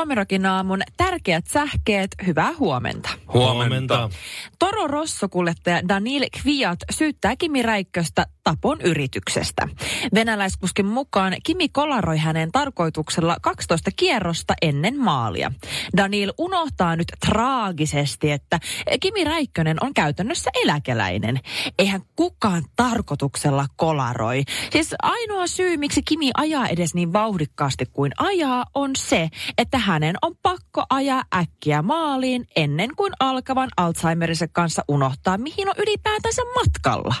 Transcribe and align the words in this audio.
Suomirokin 0.00 0.46
aamun 0.46 0.82
tärkeät 0.96 1.46
sähkeet, 1.46 2.10
hyvää 2.26 2.52
huomenta. 2.58 3.08
Huomenta. 3.32 4.10
Toro 4.58 4.86
Rosso-kuljettaja 4.86 5.88
Daniel 5.88 6.26
Kviat 6.42 6.78
syyttää 6.90 7.36
Kimi 7.36 7.62
Räikköstä 7.62 8.26
tapon 8.44 8.80
yrityksestä. 8.80 9.68
Venäläiskuskin 10.14 10.86
mukaan 10.86 11.36
Kimi 11.44 11.68
kolaroi 11.68 12.18
hänen 12.18 12.52
tarkoituksella 12.52 13.36
12 13.42 13.90
kierrosta 13.96 14.54
ennen 14.62 14.98
maalia. 14.98 15.52
Daniel 15.96 16.32
unohtaa 16.38 16.96
nyt 16.96 17.08
traagisesti, 17.26 18.30
että 18.30 18.60
Kimi 19.00 19.24
Räikkönen 19.24 19.76
on 19.80 19.94
käytännössä 19.94 20.50
eläkeläinen. 20.64 21.40
Eihän 21.78 22.02
kukaan 22.16 22.64
tarkoituksella 22.76 23.66
kolaroi. 23.76 24.42
Siis 24.70 24.94
ainoa 25.02 25.46
syy, 25.46 25.76
miksi 25.76 26.02
Kimi 26.02 26.30
ajaa 26.34 26.68
edes 26.68 26.94
niin 26.94 27.12
vauhdikkaasti 27.12 27.86
kuin 27.92 28.12
ajaa, 28.18 28.66
on 28.74 28.90
se, 28.96 29.28
että 29.58 29.78
hänen 29.90 30.16
on 30.22 30.34
pakko 30.42 30.84
ajaa 30.90 31.24
äkkiä 31.36 31.82
maaliin 31.82 32.46
ennen 32.56 32.90
kuin 32.96 33.12
alkavan 33.20 33.68
Alzheimerisen 33.76 34.48
kanssa 34.52 34.84
unohtaa, 34.88 35.38
mihin 35.38 35.68
on 35.68 35.74
ylipäätänsä 35.78 36.42
matkalla. 36.54 37.14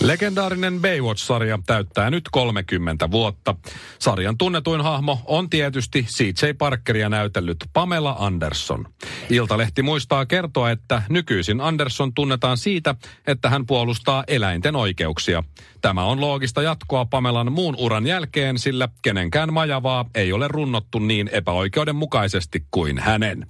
Legendaarinen 0.00 0.80
Baywatch-sarja 0.80 1.58
täyttää 1.66 2.10
nyt 2.10 2.24
30 2.32 3.10
vuotta. 3.10 3.54
Sarjan 3.98 4.38
tunnetuin 4.38 4.80
hahmo 4.80 5.18
on 5.24 5.50
tietysti 5.50 6.02
CJ 6.02 6.52
Parkeria 6.58 7.08
näytellyt 7.08 7.56
Pamela 7.72 8.16
Anderson. 8.18 8.86
Iltalehti 9.30 9.82
muistaa 9.82 10.26
kertoa, 10.26 10.70
että 10.70 11.02
nykyisin 11.08 11.60
Anderson 11.60 12.14
tunnetaan 12.14 12.56
siitä, 12.56 12.94
että 13.26 13.50
hän 13.50 13.66
puolustaa 13.66 14.24
eläinten 14.26 14.76
oikeuksia. 14.76 15.44
Tämä 15.80 16.04
on 16.04 16.20
loogista 16.20 16.62
jatkoa 16.62 17.04
Pamelan 17.04 17.52
muun 17.52 17.74
uran 17.78 18.06
jälkeen, 18.06 18.58
sillä 18.58 18.88
kenenkään 19.02 19.52
majavaa 19.52 20.04
ei 20.14 20.32
ole 20.32 20.48
runnottu 20.48 20.98
niin 20.98 21.30
epäoikeudenmukaisesti 21.32 22.64
kuin 22.70 22.98
hänen. 22.98 23.46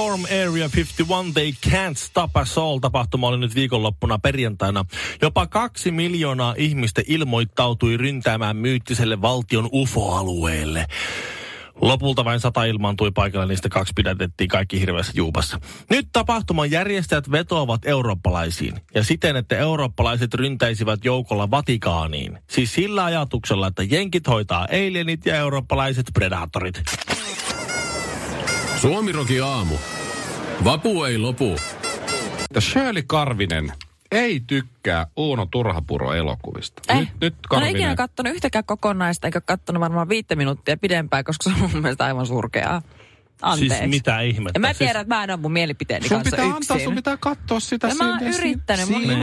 Storm 0.00 0.24
Area 0.24 0.68
51 0.68 1.32
They 1.34 1.52
Can't 1.66 1.96
Stop 1.96 2.30
Us 2.42 2.58
All 2.58 2.78
tapahtuma 2.78 3.28
oli 3.28 3.38
nyt 3.38 3.54
viikonloppuna 3.54 4.18
perjantaina. 4.18 4.84
Jopa 5.22 5.46
kaksi 5.46 5.90
miljoonaa 5.90 6.54
ihmistä 6.58 7.02
ilmoittautui 7.06 7.96
ryntäämään 7.96 8.56
myyttiselle 8.56 9.22
valtion 9.22 9.68
UFO-alueelle. 9.72 10.86
Lopulta 11.80 12.24
vain 12.24 12.40
sata 12.40 12.64
ilmaantui 12.64 13.10
paikalle, 13.10 13.46
niistä 13.46 13.68
kaksi 13.68 13.92
pidätettiin 13.96 14.48
kaikki 14.48 14.80
hirveässä 14.80 15.12
juupassa. 15.16 15.60
Nyt 15.90 16.08
tapahtuman 16.12 16.70
järjestäjät 16.70 17.30
vetoavat 17.30 17.86
eurooppalaisiin 17.86 18.80
ja 18.94 19.04
siten, 19.04 19.36
että 19.36 19.56
eurooppalaiset 19.56 20.34
ryntäisivät 20.34 21.04
joukolla 21.04 21.50
Vatikaaniin. 21.50 22.38
Siis 22.50 22.74
sillä 22.74 23.04
ajatuksella, 23.04 23.66
että 23.66 23.82
jenkit 23.82 24.26
hoitaa 24.26 24.66
alienit 24.70 25.26
ja 25.26 25.36
eurooppalaiset 25.36 26.06
predatorit. 26.14 26.82
Suomiroki 28.80 29.40
aamu. 29.40 29.74
Vapu 30.64 31.04
ei 31.04 31.18
lopu. 31.18 31.56
Shirley 32.60 33.02
Karvinen 33.06 33.72
ei 34.10 34.40
tykkää 34.46 35.06
Uuno 35.16 35.46
Turhapuro-elokuvista. 35.50 36.82
Eh. 36.88 36.98
Nyt, 36.98 37.08
nyt 37.20 37.34
Mä 37.34 37.36
en 37.36 37.48
Karvinen. 37.48 37.76
ikinä 37.76 37.94
kattonut 37.96 38.34
yhtäkään 38.34 38.64
kokonaista, 38.64 39.26
eikä 39.26 39.40
kattonut 39.40 39.80
varmaan 39.80 40.08
viittä 40.08 40.36
minuuttia 40.36 40.76
pidempään, 40.76 41.24
koska 41.24 41.50
se 41.50 41.56
on 41.64 41.70
mun 41.70 41.82
mielestä 41.82 42.04
aivan 42.04 42.26
surkeaa. 42.26 42.82
Anteeksi. 43.42 43.78
Siis 43.78 43.90
mitä 43.90 44.20
ihmettä. 44.20 44.56
Ja 44.56 44.60
mä 44.60 44.66
Siis- 44.66 44.78
tiedän, 44.78 45.00
että 45.02 45.14
mä 45.14 45.24
en 45.24 45.30
ole 45.30 45.38
mun 45.40 45.52
mielipiteeni 45.52 46.08
sun 46.08 46.16
kanssa 46.16 46.30
pitää 46.36 46.44
yksin. 46.44 46.56
antaa, 46.72 46.84
sun 46.84 46.94
pitää 46.94 47.16
katsoa 47.16 47.60
sitä. 47.60 47.88
ja 47.88 47.94
mä 47.94 48.08
oon 48.10 48.22
yrittänyt. 48.22 48.88
Mun, 48.88 49.02
mun, 49.02 49.18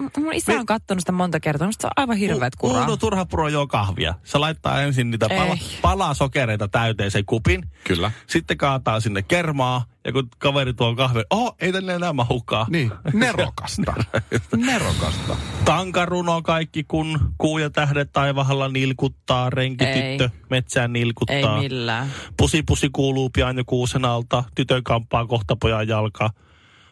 mun, 0.00 0.10
mun, 0.24 0.34
isä 0.34 0.52
on 0.52 0.66
kattonut 0.66 1.00
sitä 1.00 1.12
monta 1.12 1.40
kertaa. 1.40 1.68
Musta 1.68 1.82
se 1.82 1.86
on 1.86 1.92
aivan 1.96 2.16
hirveät 2.16 2.54
U- 2.54 2.56
kuraa. 2.60 2.80
Uuno 2.80 2.96
Turhapuro 2.96 3.48
juo 3.48 3.66
kahvia. 3.66 4.14
Se 4.24 4.38
laittaa 4.38 4.82
ensin 4.82 5.10
niitä 5.10 5.28
pala, 5.28 5.58
palaa 5.82 6.14
sokereita 6.14 6.68
täyteen 6.68 7.10
sen 7.10 7.24
kupin. 7.26 7.64
Kyllä. 7.84 8.10
Sitten 8.26 8.56
kaataa 8.58 9.00
sinne 9.00 9.22
kermaa. 9.22 9.84
Ja 10.06 10.12
kun 10.12 10.28
kaveri 10.38 10.74
tuo 10.74 10.94
kahvi, 10.94 11.20
oh, 11.30 11.56
ei 11.60 11.72
tänne 11.72 11.94
enää 11.94 12.12
mahukaan. 12.12 12.66
Niin, 12.70 12.92
nerokasta. 13.12 13.94
nerokasta. 14.56 15.36
Tankaruno 15.64 16.42
kaikki, 16.42 16.84
kun 16.84 17.34
kuu 17.38 17.58
ja 17.58 17.70
tähdet 17.70 18.12
taivahalla 18.12 18.68
nilkuttaa, 18.68 19.50
renkityttö 19.50 20.24
Ei. 20.24 20.40
metsään 20.50 20.96
Ei 20.96 21.00
nilkuttaa. 21.04 21.60
millään. 21.60 22.12
Pusi 22.36 22.62
pusi 22.62 22.88
kuuluu 22.92 23.30
pian 23.30 23.56
jo 23.56 23.64
kuusen 23.66 24.04
alta, 24.04 24.44
tytön 24.54 24.84
kamppaa 24.84 25.26
kohta 25.26 25.56
pojan 25.56 25.88
jalka. 25.88 26.30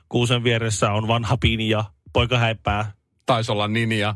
Kuusen 0.08 0.44
vieressä 0.44 0.92
on 0.92 1.08
vanha 1.08 1.36
pini 1.36 1.68
ja 1.68 1.84
poika 2.12 2.38
häipää. 2.38 2.92
Taisi 3.26 3.52
olla 3.52 3.68
Ninja. 3.68 4.14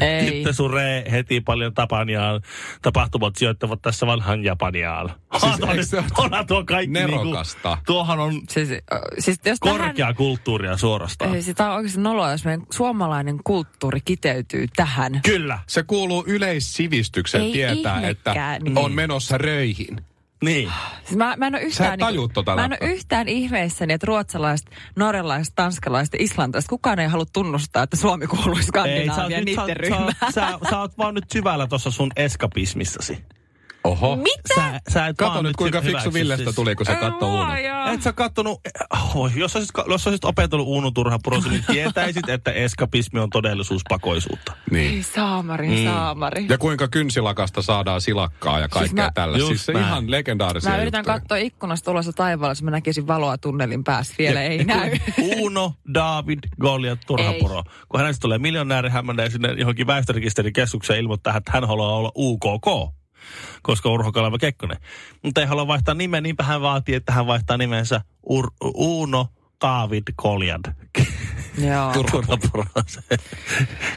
Ei. 0.00 0.30
Sitten 0.30 0.54
suree 0.54 1.04
heti 1.10 1.40
paljon 1.40 1.74
Tapaniaan. 1.74 2.40
Tapahtumat 2.82 3.36
sijoittavat 3.36 3.82
tässä 3.82 4.06
vanhan 4.06 4.44
Japaniaan. 4.44 5.12
Siis 5.38 5.54
Onhan 5.54 5.70
eikö 5.70 5.82
se 5.82 6.04
onhan 6.18 6.46
tuo 6.46 6.64
kaikki 6.64 6.92
nerokasta? 6.92 7.68
Niinku, 7.68 7.84
tuohan 7.86 8.18
on 8.18 8.40
Siis, 8.48 8.68
siis 9.18 9.40
jos 9.44 9.60
tähän, 9.60 9.78
korkea 9.78 10.14
kulttuuria 10.14 10.76
suorastaan. 10.76 11.34
Ei, 11.34 11.42
sitä 11.42 11.70
on 11.70 11.76
oikeasti 11.76 12.00
noloa, 12.00 12.30
jos 12.30 12.44
meidän 12.44 12.66
suomalainen 12.72 13.40
kulttuuri 13.44 14.00
kiteytyy 14.04 14.66
tähän. 14.76 15.20
Kyllä. 15.24 15.58
Se 15.66 15.82
kuuluu 15.82 16.24
yleissivistykseen 16.26 17.44
Ei 17.44 17.52
tietää, 17.52 18.08
että 18.08 18.58
niin. 18.62 18.78
on 18.78 18.92
menossa 18.92 19.38
röihin. 19.38 20.09
Niin. 20.44 20.72
Siis 21.04 21.16
mä, 21.16 21.34
mä 21.36 21.46
en 21.46 21.54
ole 21.54 21.60
Sä 21.60 21.66
yhtään, 21.66 21.98
tajuu 21.98 22.28
tota 22.28 22.54
mä 22.54 22.64
en 22.64 22.76
ole 22.80 22.90
yhtään 22.92 23.28
ihmeissäni, 23.28 23.92
että 23.92 24.06
ruotsalaiset, 24.06 24.70
norjalaiset, 24.96 25.54
tanskalaiset 25.54 26.14
ja 26.14 26.18
islantilaiset, 26.22 26.68
kukaan 26.68 26.98
ei 26.98 27.08
halua 27.08 27.26
tunnustaa, 27.32 27.82
että 27.82 27.96
Suomi 27.96 28.26
kuuluu 28.26 28.56
sä, 28.56 28.62
Skandinaavian 28.62 29.44
nyt, 29.44 29.54
sä, 29.54 29.66
niiden 29.66 29.76
sä, 29.76 29.94
ryhmään. 29.94 30.32
sä, 30.34 30.58
sä, 30.70 30.78
oot 30.78 30.98
vaan 30.98 31.14
nyt 31.14 31.30
syvällä 31.32 31.66
tuossa 31.66 31.90
sun 31.90 32.10
eskapismissasi. 32.16 33.18
Oho. 33.84 34.16
Mitä? 34.16 34.54
Sä, 34.54 34.80
sä 34.92 35.06
et 35.06 35.16
Kato 35.16 35.42
nyt, 35.42 35.56
kuinka 35.56 35.80
fiksu 35.80 36.12
Villestä 36.12 36.44
siis- 36.44 36.56
tuli, 36.56 36.74
kun 36.76 36.86
se 36.86 36.94
katsoi. 36.96 37.28
Luoja. 37.28 37.92
Et 37.92 38.02
sä 38.02 38.12
kattonut, 38.12 38.60
oh, 39.14 39.30
jos, 39.36 39.56
olisit, 39.56 39.72
jos 39.90 40.06
olisit 40.06 40.24
opetellut 40.24 40.66
Uuno 40.66 40.90
Turhapurosi, 40.90 41.48
niin 41.48 41.64
tietäisit, 41.66 42.28
että 42.36 42.52
eskapismi 42.52 43.20
on 43.20 43.30
todellisuuspakoisuutta. 43.30 44.52
Ei 44.52 44.78
Niin. 44.78 45.04
saamari, 45.04 45.68
Mm. 45.68 45.84
saamari. 45.84 46.46
Ja 46.48 46.58
kuinka 46.58 46.88
kynsilakasta 46.88 47.62
saadaan 47.62 48.00
silakkaa 48.00 48.58
ja 48.60 48.68
kaikkea 48.68 48.80
Siis 48.80 48.92
mä- 48.94 49.10
tällä. 49.14 49.38
Just 49.38 49.48
Siis 49.48 49.66
se 49.66 49.72
näin. 49.72 49.84
ihan 49.86 50.10
legendaarisia 50.10 50.70
Mä 50.70 50.82
yritän 50.82 50.98
juttuja. 50.98 51.18
katsoa 51.20 51.36
ikkunasta 51.36 51.90
ulos 51.90 52.06
ja 52.06 52.12
taivaalle, 52.12 52.50
jos 52.50 52.62
mä 52.62 52.70
näkisin 52.70 53.06
valoa 53.06 53.38
tunnelin 53.38 53.84
päässä. 53.84 54.14
Vielä 54.18 54.42
ei 54.42 54.58
Ja 54.58 54.64
kun 54.64 54.76
näy. 54.76 54.98
Uno, 55.40 55.74
David, 55.94 56.38
Goliath, 56.60 57.02
Turhapuro. 57.06 57.62
Kun 57.88 58.00
hänestä 58.00 58.20
tulee 58.22 58.38
miljonääri, 58.38 58.90
hän 58.90 59.06
menee 59.06 59.30
sinne 59.30 59.52
johonkin 59.52 59.86
väestörekisterikeskukseen 59.86 60.98
ilmoittaa, 61.00 61.36
että 61.36 61.52
hän 61.52 61.68
haluaa 61.68 61.96
olla 61.96 62.12
UKK, 62.16 62.94
koska 63.62 63.88
Urho 63.90 64.12
Kaleva 64.12 64.38
Kekkonen. 64.38 64.76
Mutta 65.22 65.40
ei 65.40 65.46
halua 65.46 65.66
vaihtaa 65.66 65.94
nimeä, 65.94 66.20
niinpä 66.20 66.44
hän 66.44 66.60
vaatii, 66.62 66.94
että 66.94 67.12
hän 67.12 67.26
vaihtaa 67.26 67.56
nimensä 67.56 68.00
Ur- 68.32 68.54
Uno 68.74 69.26
David 69.60 70.02
Goliath. 70.18 70.70
Joo. 71.70 71.92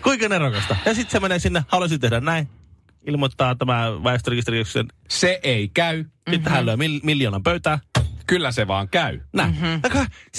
Kuinka 0.04 0.30
nerokasta. 0.30 0.76
Ja 0.86 0.94
sitten 0.94 1.12
se 1.12 1.20
menee 1.20 1.40
sinne, 1.40 1.66
haluaisin 1.68 2.00
tehdä 2.00 2.20
näin. 2.20 2.48
Ilmoittaa 3.08 3.56
tämä 3.56 4.04
väestörekisterikeskuksen. 4.04 4.88
Se 5.10 5.40
ei 5.44 5.70
käy. 5.74 6.06
Sitten 6.32 6.52
hän 6.52 6.66
lyö 6.66 6.76
mil- 6.76 7.00
miljoonan 7.04 7.44
pöytään. 7.44 7.80
Kyllä 8.28 8.52
se 8.52 8.68
vaan 8.68 8.90
käy. 8.90 9.20
Näin. 9.34 9.52
Mm-hmm. 9.52 9.82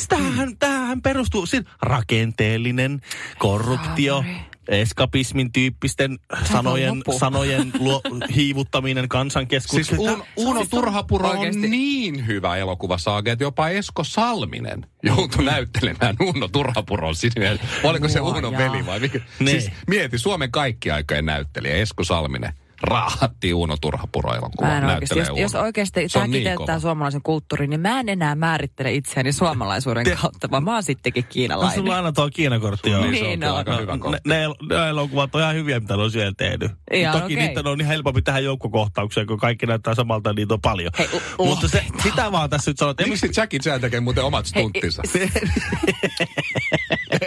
Tämähän, 0.09 0.57
tämähän 0.59 1.03
perustuu 1.03 1.47
siis 1.47 1.65
rakenteellinen 1.83 3.01
korruptio, 3.39 4.15
Saamari. 4.23 4.45
eskapismin 4.69 5.53
tyyppisten 5.53 6.19
sanojen, 6.53 6.99
lopu. 6.99 7.19
sanojen 7.19 7.73
luo, 7.81 8.01
hiivuttaminen 8.35 9.03
Siis 9.03 9.09
kansankeskuksesta. 9.09 9.97
Un, 10.13 10.25
Uno 10.37 10.59
Siis 10.61 10.71
Turhapuro 10.71 11.29
on 11.29 11.37
oikeesti- 11.39 11.69
niin 11.69 12.27
hyvä 12.27 12.57
elokuvasaaga, 12.57 13.33
että 13.33 13.45
jopa 13.45 13.69
Esko 13.69 14.05
Salminen 14.05 14.87
joutui 15.03 15.45
näyttelemään 15.45 16.17
Uno 16.21 16.49
Turhapuron 16.49 17.15
sinne. 17.15 17.59
Oliko 17.83 18.09
se. 18.09 18.21
Uno 18.21 18.53
veli 18.53 18.87
vai 18.87 19.01
mikä? 19.01 19.21
Niin. 19.39 19.61
Siis 19.61 19.73
mieti, 19.87 20.19
Suomen 20.19 20.51
kaikki 20.53 20.91
aikojen 20.91 21.27
näyttelijä 21.27 21.75
Esko 21.77 22.05
Salminen 22.05 22.53
raahatti 22.83 23.55
Uno 23.55 23.77
Turhapuro 23.81 24.35
elokuva. 24.35 24.67
Mä 24.67 24.79
en 24.79 24.85
oikeasti, 24.85 25.05
jos, 25.09 25.17
näyttelee 25.17 25.43
jos 25.43 25.55
oikeasti 25.55 26.09
tämä 26.09 26.27
niin 26.27 26.33
kiteyttää 26.43 26.79
suomalaisen 26.81 27.23
kulttuurin, 27.23 27.71
niin 27.71 27.81
mä 27.81 28.01
en 28.01 28.09
enää 28.09 28.35
määrittele 28.35 28.93
itseäni 28.95 29.33
suomalaisuuden 29.33 30.05
Te- 30.05 30.17
kautta, 30.23 30.51
vaan 30.51 30.65
mä 30.65 30.73
oon 30.75 30.83
sittenkin 30.83 31.25
No, 31.25 31.29
kiinalainen. 31.33 31.75
sulla 31.75 31.91
on 31.93 31.97
aina 31.97 32.13
tuo 32.13 32.31
Kiinakortti. 32.35 32.91
joo. 32.91 33.03
Niin, 33.03 33.15
se 33.19 33.25
on 33.25 33.31
Niin 33.41 33.45
on. 33.45 33.57
aika 33.57 33.77
hyvä 33.77 33.93
ne, 33.93 33.99
kohta. 33.99 34.19
ne, 34.27 34.37
ne 34.69 34.89
elokuvat 34.89 35.35
on 35.35 35.41
ihan 35.41 35.55
hyviä, 35.55 35.81
mitä 35.81 35.97
ne 35.97 36.03
on 36.03 36.11
siellä 36.11 36.33
tehnyt. 36.37 36.73
Ihan 36.93 37.21
Toki 37.21 37.35
okei. 37.35 37.47
niitä 37.47 37.61
on 37.71 37.81
ihan 37.81 37.93
helpompi 37.93 38.23
tehdä 38.23 38.39
joukkokohtauksia, 38.39 39.27
kun 39.27 39.39
kaikki 39.39 39.67
näyttää 39.67 39.95
samalta, 39.95 40.31
niin 40.31 40.37
niitä 40.37 40.55
on 40.55 40.61
paljon. 40.61 40.91
Hei, 40.99 41.09
u- 41.39 41.47
Mutta 41.47 41.69
se, 41.69 41.85
sitä 42.03 42.33
vaan 42.33 42.51
tässä 42.51 42.71
nyt 42.71 42.79
sanot. 42.79 42.97
Miksi 43.09 43.29
Jackie 43.37 43.59
Chan 43.61 43.81
tekee 43.81 44.01
muuten 44.01 44.25
omat 44.25 44.47
stunttinsa? 44.47 45.03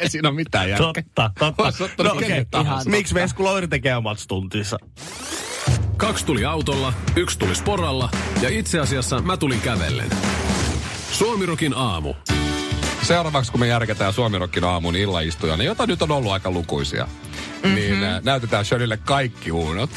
Ei 0.02 0.10
siinä 0.10 0.30
ole 0.30 0.36
mitään 0.36 0.70
järkeä. 0.70 0.88
Totta, 1.16 1.32
totta. 1.78 2.16
Kenen 2.20 2.48
tahansa. 2.52 2.90
Miksi 2.90 3.14
Vesku 3.16 3.44
Loiri 3.44 3.68
tekee 3.68 3.96
omat 3.96 4.20
stuntinsa? 4.20 4.78
Kaksi 5.98 6.26
tuli 6.26 6.46
autolla, 6.46 6.94
yksi 7.16 7.40
tuli 7.40 7.56
sporalla 7.56 8.10
ja 8.42 8.50
itse 8.50 8.80
asiassa 8.80 9.22
mä 9.22 9.38
tulin 9.38 9.62
kävellen. 9.62 10.10
Suomirokin 11.12 11.74
aamu. 11.76 12.14
Seuraavaksi 13.04 13.52
kun 13.52 13.60
me 13.60 13.68
järketään 13.68 14.14
Suomirokkin 14.14 14.64
aamun 14.64 14.96
illaistuja, 14.96 15.58
niin 15.58 15.66
jota 15.66 15.88
nyt 15.88 16.02
on 16.02 16.12
ollut 16.12 16.32
aika 16.32 16.52
lukuisia, 16.52 17.04
mm-hmm. 17.06 17.76
niin 17.76 18.04
äh, 18.04 18.22
näytetään 18.24 18.66
Shirleylle 18.66 18.98
kaikki 18.98 19.52
uunot. 19.52 19.90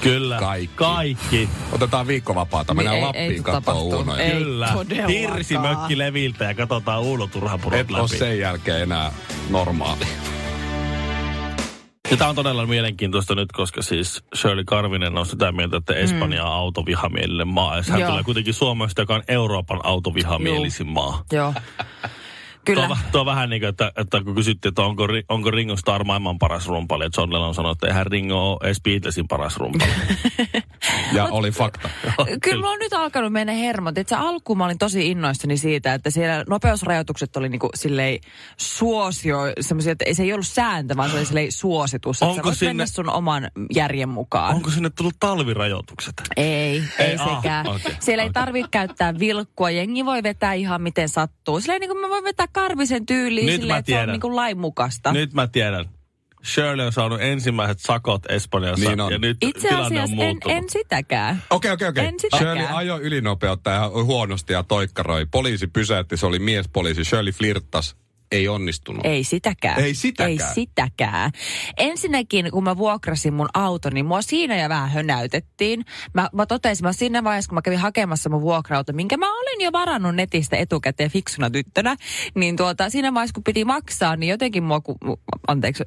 Kyllä. 0.00 0.38
Kaikki. 0.38 0.74
Kaikki. 0.76 1.48
Otetaan 1.72 2.06
viikkovapaata, 2.06 2.74
mennään 2.74 2.94
Niin, 2.94 3.02
ei- 3.02 3.06
Lappiin 3.06 3.32
ei 3.32 3.40
katsoa 3.40 3.74
uunoja. 3.74 4.22
Ei 4.22 4.32
Kyllä. 4.32 4.68
Hirsimökki 5.08 5.98
leviltä 5.98 6.44
ja 6.44 6.54
katsotaan 6.54 7.02
Uuno 7.02 7.26
Turhapurot 7.26 7.80
Et 7.80 7.90
ole 7.90 8.02
läpi. 8.02 8.18
sen 8.18 8.38
jälkeen 8.38 8.82
enää 8.82 9.12
normaali. 9.50 10.06
Ja 12.10 12.16
tämä 12.16 12.30
on 12.30 12.36
todella 12.36 12.66
mielenkiintoista 12.66 13.34
nyt, 13.34 13.52
koska 13.52 13.82
siis 13.82 14.24
Shirley 14.34 14.64
Karvinen 14.64 15.18
on 15.18 15.26
sitä 15.26 15.52
mieltä, 15.52 15.76
että 15.76 15.94
Espanja 15.94 16.44
on 16.44 16.52
autovihamielinen 16.52 17.48
maa. 17.48 17.76
Ja 17.76 17.82
hän 17.88 18.00
Joo. 18.00 18.10
tulee 18.10 18.22
kuitenkin 18.22 18.54
Suomesta, 18.54 19.02
joka 19.02 19.14
on 19.14 19.22
Euroopan 19.28 19.80
autovihamielisin 19.84 20.86
maa. 20.86 21.24
Joo. 21.32 21.54
Tuo, 22.66 22.74
Kyllä. 22.74 22.96
tuo 23.12 23.20
on 23.20 23.26
vähän 23.26 23.50
niin 23.50 23.60
kuin, 23.62 23.68
että, 23.68 23.92
että 23.96 24.20
kun 24.24 24.34
kysyttiin, 24.34 24.70
että 24.70 24.82
onko, 24.82 25.06
onko 25.28 25.50
Ringo 25.50 25.76
Starr 25.76 26.04
maailman 26.04 26.38
paras 26.38 26.66
rumpali, 26.68 27.04
että 27.04 27.20
John 27.20 27.32
Lennon 27.32 27.54
sanoi, 27.54 27.72
että 27.72 27.86
eihän 27.86 28.06
Ringo 28.06 28.50
ole 28.52 28.58
edes 28.64 28.80
Beatlesin 28.82 29.28
paras 29.28 29.56
rumpali. 29.56 29.90
Ja 31.12 31.24
oli 31.24 31.50
fakta. 31.50 31.88
Kyllä 32.42 32.56
mulla 32.56 32.70
on 32.72 32.78
nyt 32.78 32.92
alkanut 32.92 33.32
mennä 33.32 33.52
hermot. 33.52 33.98
Että 33.98 34.16
se 34.16 34.22
alkuun 34.22 34.58
mä 34.58 34.64
olin 34.64 34.78
tosi 34.78 35.10
innoissani 35.10 35.56
siitä, 35.56 35.94
että 35.94 36.10
siellä 36.10 36.44
nopeusrajoitukset 36.48 37.36
oli 37.36 37.48
niinku 37.48 37.68
silleen 37.74 38.18
suosio, 38.56 39.38
semmoisia, 39.60 39.92
että 39.92 40.04
ei 40.04 40.14
se 40.14 40.22
ei 40.22 40.32
ollut 40.32 40.46
sääntö, 40.46 40.96
vaan 40.96 41.10
se 41.10 41.16
oli 41.16 41.24
silleen 41.24 41.52
suositus. 41.52 42.16
Että 42.16 42.26
Onko 42.26 42.36
sä 42.36 42.42
voit 42.44 42.58
sinne- 42.58 42.70
mennä 42.70 42.86
sun 42.86 43.08
oman 43.10 43.50
järjen 43.74 44.08
mukaan. 44.08 44.54
onko 44.54 44.70
sinne 44.70 44.90
tullut 44.90 45.14
talvirajoitukset? 45.20 46.14
Ei, 46.36 46.44
ei, 46.46 46.82
Ei, 46.98 47.06
ei 47.06 47.16
ah, 47.20 47.36
sekään. 47.36 47.66
okei, 47.66 47.96
Siellä 48.00 48.22
ei 48.22 48.26
okei. 48.28 48.32
tarvitse 48.42 48.68
käyttää 48.70 49.18
vilkkua. 49.18 49.70
Jengi 49.70 50.04
voi 50.04 50.22
vetää 50.22 50.52
ihan 50.52 50.82
miten 50.82 51.08
sattuu. 51.08 51.60
Silleen 51.60 51.80
niin 51.80 51.90
kuin 51.90 52.00
mä 52.00 52.08
voin 52.08 52.24
vetää 52.24 52.46
karvisen 52.60 53.06
tyyliin 53.06 53.46
Nyt 53.46 53.60
silleen, 53.60 53.78
että 53.78 53.90
se 53.90 53.94
on 53.94 53.98
tiedän. 53.98 54.12
niin 54.12 54.20
kuin 54.20 54.36
lainmukaista. 54.36 55.12
Nyt 55.12 55.32
mä 55.34 55.46
tiedän. 55.46 55.84
Shirley 56.44 56.86
on 56.86 56.92
saanut 56.92 57.20
ensimmäiset 57.20 57.78
sakot 57.80 58.22
Espanjassa 58.30 58.88
Niin 58.88 59.00
on. 59.00 59.12
ja 59.12 59.18
nyt 59.18 59.36
Itse 59.40 59.68
tilanne 59.68 60.02
on 60.02 60.08
en, 60.10 60.16
muuttunut. 60.16 60.56
en 60.58 60.70
sitäkään. 60.70 61.42
Okei, 61.50 61.72
okei, 61.72 61.88
okei. 61.88 62.10
Shirley 62.36 62.66
ajoi 62.70 63.00
ylinopeutta 63.00 63.70
ja 63.70 63.88
huonosti 63.88 64.52
ja 64.52 64.62
toikkaroi. 64.62 65.26
Poliisi 65.30 65.66
pysäytti, 65.66 66.16
se 66.16 66.26
oli 66.26 66.38
miespoliisi. 66.38 67.04
Shirley 67.04 67.32
flirttas. 67.32 67.96
Ei 68.32 68.48
onnistunut. 68.48 69.06
Ei 69.06 69.24
sitäkään. 69.24 69.80
Ei 69.80 69.94
sitäkään. 69.94 70.30
Ei 70.30 70.54
sitäkään. 70.54 71.30
Ensinnäkin, 71.78 72.50
kun 72.50 72.64
mä 72.64 72.76
vuokrasin 72.76 73.34
mun 73.34 73.48
auton, 73.54 73.92
niin 73.92 74.06
mua 74.06 74.22
siinä 74.22 74.62
jo 74.62 74.68
vähän 74.68 74.90
hönäytettiin. 74.90 75.84
Mä, 76.14 76.28
mä 76.32 76.46
totesin, 76.46 76.86
mä 76.86 76.92
siinä 76.92 77.24
vaiheessa, 77.24 77.48
kun 77.48 77.54
mä 77.54 77.62
kävin 77.62 77.78
hakemassa 77.78 78.30
mun 78.30 78.40
vuokra 78.40 78.84
minkä 78.92 79.16
mä 79.16 79.38
olin 79.38 79.60
jo 79.60 79.72
varannut 79.72 80.14
netistä 80.14 80.56
etukäteen 80.56 81.10
fiksuna 81.10 81.50
tyttönä, 81.50 81.96
niin 82.34 82.56
tuota, 82.56 82.90
siinä 82.90 83.14
vaiheessa, 83.14 83.34
kun 83.34 83.44
piti 83.44 83.64
maksaa, 83.64 84.16
niin 84.16 84.30
jotenkin 84.30 84.64
mua, 84.64 84.80
ku, 84.80 84.96
anteeksi, 85.48 85.82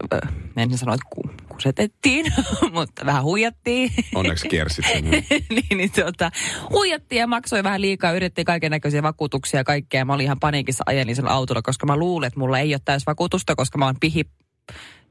en 0.58 0.78
sano, 0.78 0.94
että 0.94 1.29
ku, 1.60 1.64
kusetettiin, 1.64 2.26
mutta 2.74 3.06
vähän 3.06 3.24
huijattiin. 3.24 3.92
Onneksi 4.16 4.48
kiersit 4.48 4.86
sen. 4.86 5.10
niin, 5.56 5.78
niin 5.78 5.92
tuota, 5.92 6.32
huijattiin 6.70 7.20
ja 7.20 7.28
maksoi 7.28 7.64
vähän 7.64 7.82
liikaa, 7.82 8.12
yritti 8.12 8.46
kaiken 8.46 8.72
näköisiä 8.72 9.04
vakuutuksia 9.04 9.60
ja 9.60 9.64
kaikkea. 9.64 10.06
Mä 10.06 10.14
olin 10.14 10.24
ihan 10.24 10.40
paniikissa 10.40 10.84
ajelin 10.88 11.16
sen 11.16 11.28
autolla, 11.28 11.62
koska 11.62 11.86
mä 11.86 11.98
luulen, 11.98 12.28
että 12.28 12.40
mulla 12.40 12.60
ei 12.60 12.74
ole 12.74 12.82
täysvakuutusta, 12.86 13.56
koska 13.56 13.78
mä 13.78 13.86
oon 13.86 14.00
pihi 14.00 14.26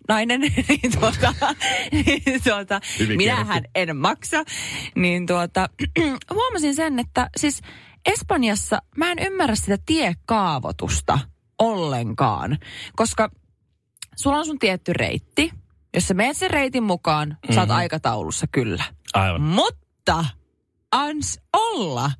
nainen, 0.08 0.40
niin 0.68 0.98
tuota, 1.00 1.34
niin 1.92 2.42
tuota 2.44 2.80
minähän 3.16 3.64
en 3.74 3.96
maksa, 3.96 4.44
niin 4.94 5.26
tuota, 5.26 5.68
huomasin 6.34 6.74
sen, 6.74 6.98
että 6.98 7.30
siis 7.36 7.60
Espanjassa 8.06 8.82
mä 8.96 9.12
en 9.12 9.18
ymmärrä 9.18 9.54
sitä 9.54 9.78
tiekaavotusta 9.86 11.18
ollenkaan, 11.58 12.58
koska 12.96 13.30
sulla 14.16 14.36
on 14.36 14.46
sun 14.46 14.58
tietty 14.58 14.92
reitti, 14.92 15.52
jos 15.94 16.08
sä 16.08 16.14
meet 16.14 16.36
sen 16.36 16.50
reitin 16.50 16.82
mukaan, 16.82 17.28
mm-hmm. 17.28 17.54
sä 17.54 17.60
oot 17.60 17.70
aikataulussa 17.70 18.46
kyllä. 18.52 18.84
Aivan. 19.14 19.42
Mutta 19.42 20.24
ans 20.92 21.40
olla, 21.52 22.10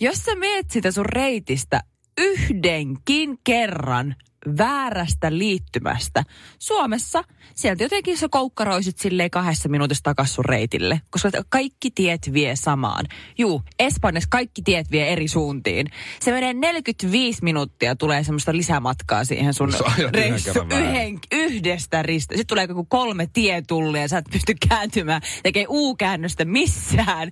jos 0.00 0.18
sä 0.18 0.34
meet 0.34 0.70
sitä 0.70 0.90
sun 0.90 1.06
reitistä 1.06 1.80
yhdenkin 2.18 3.38
kerran 3.44 4.16
väärästä 4.58 5.38
liittymästä. 5.38 6.24
Suomessa 6.58 7.24
sieltä 7.54 7.82
jotenkin 7.82 8.18
sä 8.18 8.28
koukkaroisit 8.30 8.98
silleen 8.98 9.30
kahdessa 9.30 9.68
minuutissa 9.68 10.02
takas 10.04 10.34
sun 10.34 10.44
reitille, 10.44 11.00
koska 11.10 11.30
kaikki 11.48 11.90
tiet 11.90 12.32
vie 12.32 12.56
samaan. 12.56 13.06
Juu, 13.38 13.62
Espanjassa 13.78 14.28
kaikki 14.30 14.62
tiet 14.62 14.90
vie 14.90 15.08
eri 15.08 15.28
suuntiin. 15.28 15.86
Se 16.20 16.32
menee 16.32 16.54
45 16.54 17.44
minuuttia, 17.44 17.96
tulee 17.96 18.24
semmoista 18.24 18.52
lisämatkaa 18.52 19.24
siihen 19.24 19.54
sun 19.54 19.72
reissu 20.12 20.60
yhden, 20.70 21.18
yhdestä 21.32 22.02
ristä. 22.02 22.34
Sitten 22.34 22.46
tulee 22.46 22.66
joku 22.68 22.84
kolme 22.84 23.28
tietullia 23.32 24.02
ja 24.02 24.08
sä 24.08 24.18
et 24.18 24.26
pysty 24.32 24.54
kääntymään, 24.68 25.22
tekee 25.42 25.66
U-käännöstä 25.68 26.44
missään. 26.44 27.30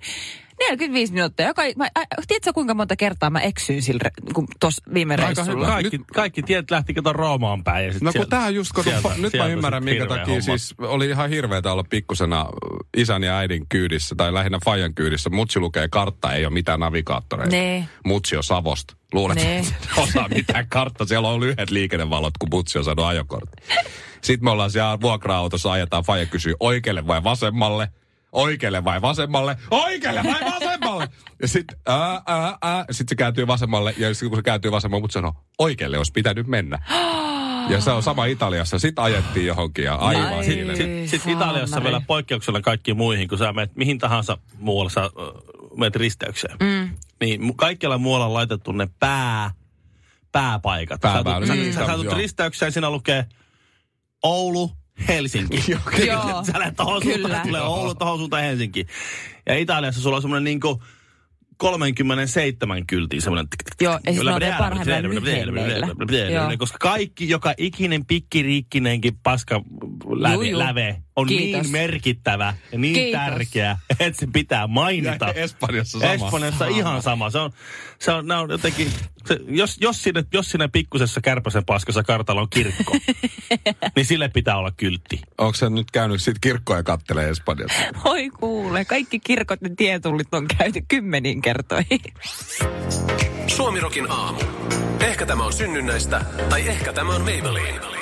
45 0.59 1.13
minuuttia. 1.13 1.47
Joka, 1.47 1.61
mä, 1.75 1.85
ä, 1.85 2.05
tiedätkö 2.27 2.53
kuinka 2.53 2.73
monta 2.73 2.95
kertaa 2.95 3.29
mä 3.29 3.39
eksyin 3.39 3.81
sillä, 3.83 4.11
kun 4.33 4.47
tuossa 4.59 4.81
viime 4.93 5.13
Aika 5.13 5.25
reissulla? 5.25 5.65
hyvä. 5.65 5.73
Kaikki, 5.73 5.97
Nyt- 5.97 6.07
kaikki 6.13 6.43
tiet 6.43 6.71
lähti 6.71 6.93
kato 6.93 7.13
Roomaan 7.13 7.63
päin. 7.63 7.85
Ja 7.85 7.93
sit 7.93 8.01
No 8.01 8.11
kun 8.13 8.29
tämähän 8.29 8.55
just, 8.55 8.71
kun 8.75 8.83
sieltä- 8.83 9.09
nyt 9.09 9.19
mä 9.21 9.29
sieltä 9.29 9.47
ymmärrän, 9.47 9.83
sit 9.83 9.89
minkä 9.89 10.05
takia 10.07 10.25
homma. 10.25 10.41
siis 10.41 10.75
oli 10.79 11.09
ihan 11.09 11.29
hirveetä 11.29 11.71
olla 11.71 11.83
pikkusena 11.89 12.45
isän 12.97 13.23
ja 13.23 13.37
äidin 13.37 13.65
kyydissä, 13.69 14.15
tai 14.15 14.33
lähinnä 14.33 14.59
Fajan 14.65 14.93
kyydissä. 14.95 15.29
Mutsi 15.29 15.59
lukee 15.59 15.87
kartta, 15.87 16.33
ei 16.33 16.45
ole 16.45 16.53
mitään 16.53 16.79
navigaattoreita. 16.79 17.55
Nee. 17.55 17.87
Mutsi 18.05 18.37
on 18.37 18.43
Savosta. 18.43 18.93
Luulet, 19.13 19.35
Nee. 19.35 19.59
että 19.59 19.73
osaa 20.01 20.27
mitään 20.27 20.67
kartta. 20.69 21.05
Siellä 21.05 21.27
on 21.29 21.39
lyhyet 21.39 21.69
liikennevalot, 21.71 22.33
kun 22.39 22.49
Mutsi 22.51 22.77
on 22.77 22.83
saanut 22.83 23.05
ajokortti. 23.05 23.63
Sitten 24.21 24.43
me 24.45 24.49
ollaan 24.51 24.71
siellä 24.71 25.01
vuokra-autossa, 25.01 25.71
ajetaan, 25.71 26.03
Faija 26.03 26.25
kysyy 26.25 26.53
oikealle 26.59 27.07
vai 27.07 27.23
vasemmalle. 27.23 27.87
Oikealle 28.31 28.83
vai 28.83 29.01
vasemmalle? 29.01 29.57
Oikealle 29.71 30.23
vai 30.23 30.51
vasemmalle? 30.53 31.07
Ja 31.41 31.47
sitten 31.47 31.77
ää, 31.87 32.21
ää, 32.27 32.57
ää. 32.61 32.85
Sit 32.91 33.09
se 33.09 33.15
kääntyy 33.15 33.47
vasemmalle, 33.47 33.93
ja 33.97 34.13
sitten 34.13 34.29
kun 34.29 34.37
se 34.37 34.43
kääntyy 34.43 34.71
vasemmalle, 34.71 35.01
mutta 35.01 35.13
sanoo, 35.13 35.33
oikealle 35.59 35.97
olisi 35.97 36.11
pitänyt 36.11 36.47
mennä. 36.47 36.79
Ja 37.69 37.81
se 37.81 37.91
on 37.91 38.03
sama 38.03 38.25
Italiassa. 38.25 38.79
Sitten 38.79 39.03
ajettiin 39.03 39.45
johonkin 39.45 39.85
ja 39.85 39.95
aivan 39.95 40.43
siinä. 40.43 40.75
Sitten 40.75 41.09
sit. 41.09 41.27
Italiassa 41.27 41.83
vielä 41.83 42.01
poikkeuksella 42.07 42.61
kaikkiin 42.61 42.97
muihin, 42.97 43.27
kun 43.27 43.37
sä 43.37 43.53
menet 43.53 43.75
mihin 43.75 43.97
tahansa 43.97 44.37
muualle, 44.59 44.91
sä 44.91 45.09
menet 45.77 45.95
risteykseen. 45.95 46.57
Mm. 46.59 46.89
Niin 47.21 47.57
kaikkialla 47.57 47.97
muualla 47.97 48.25
on 48.25 48.33
laitettu 48.33 48.71
ne 48.71 48.87
pää, 48.99 49.51
pääpaikat. 50.31 51.01
Pääväylät. 51.01 51.47
Sä, 51.47 51.53
Mm. 51.55 51.59
mm. 51.59 51.71
sä, 51.73 51.85
sä 51.85 51.91
tulet 51.93 52.05
Joo. 52.05 52.13
risteykseen, 52.17 52.71
siinä 52.71 52.89
lukee 52.89 53.25
Oulu, 54.23 54.71
Helsinki. 55.07 55.63
Joo, 56.07 56.43
sä 56.43 56.59
lähdet 56.59 56.75
tohon 56.75 57.01
kyllä. 57.01 57.15
suuntaan, 57.15 57.47
tulee 57.47 57.61
Oulu 57.61 57.95
tohon 57.95 58.17
suuntaan 58.17 58.43
Helsinki. 58.43 58.85
Ja 59.45 59.57
Italiassa 59.57 60.01
sulla 60.01 60.15
on 60.15 60.21
semmoinen 60.21 60.43
niinku 60.43 60.83
37 61.57 62.87
kyltiä 62.87 63.21
semmoinen. 63.21 63.47
Joo, 63.81 63.99
ja 64.05 64.13
siis 64.13 64.25
ne 64.25 64.33
on 64.33 64.41
ne 64.41 64.55
parhaimmillaan. 64.57 66.57
Koska 66.57 66.77
kaikki, 66.77 67.29
joka 67.29 67.53
ikinen 67.57 68.05
pikkiriikkinenkin 68.05 69.19
paska 69.23 69.61
läve, 70.15 70.57
läve 70.57 71.01
on 71.17 71.27
Kiitos. 71.27 71.61
niin 71.61 71.71
merkittävä 71.71 72.53
ja 72.71 72.77
niin 72.79 72.93
Kiitos. 72.93 73.21
tärkeä, 73.21 73.77
että 73.99 74.19
se 74.19 74.27
pitää 74.33 74.67
mainita. 74.67 75.25
Ja 75.25 75.33
Espanjassa 75.33 75.99
sama. 75.99 76.13
Espanjassa 76.13 76.67
ihan 76.67 77.01
sama. 77.01 77.29
Se 77.29 77.37
on, 77.39 77.51
se 77.99 78.11
on, 78.11 78.31
on 78.31 78.49
jotenkin, 78.49 78.91
se, 79.25 79.39
jos, 79.47 79.77
jos, 79.81 80.03
siinä, 80.03 80.23
jos 80.33 80.51
siinä 80.51 80.67
pikkusessa 80.67 81.21
kärpäsen 81.21 81.65
paskassa 81.65 82.03
kartalla 82.03 82.41
on 82.41 82.49
kirkko, 82.49 82.97
niin 83.95 84.05
sille 84.05 84.29
pitää 84.29 84.57
olla 84.57 84.71
kyltti. 84.77 85.21
Onko 85.37 85.53
se 85.53 85.69
nyt 85.69 85.91
käynyt 85.91 86.21
sit 86.21 86.39
kirkkoja 86.41 86.83
kattelee 86.83 87.29
Espanjassa? 87.29 87.81
Oi 88.05 88.29
kuule, 88.29 88.85
kaikki 88.85 89.19
kirkot 89.19 89.59
ja 89.61 89.69
tietullit 89.77 90.33
on 90.33 90.47
käyty 90.57 90.81
kymmeniin 90.87 91.41
kertoihin. 91.41 91.99
Suomirokin 93.47 94.11
aamu. 94.11 94.39
Ehkä 94.99 95.25
tämä 95.25 95.43
on 95.43 95.53
synnynnäistä, 95.53 96.25
tai 96.49 96.67
ehkä 96.67 96.93
tämä 96.93 97.15
on 97.15 97.21
Maybelline. 97.21 97.96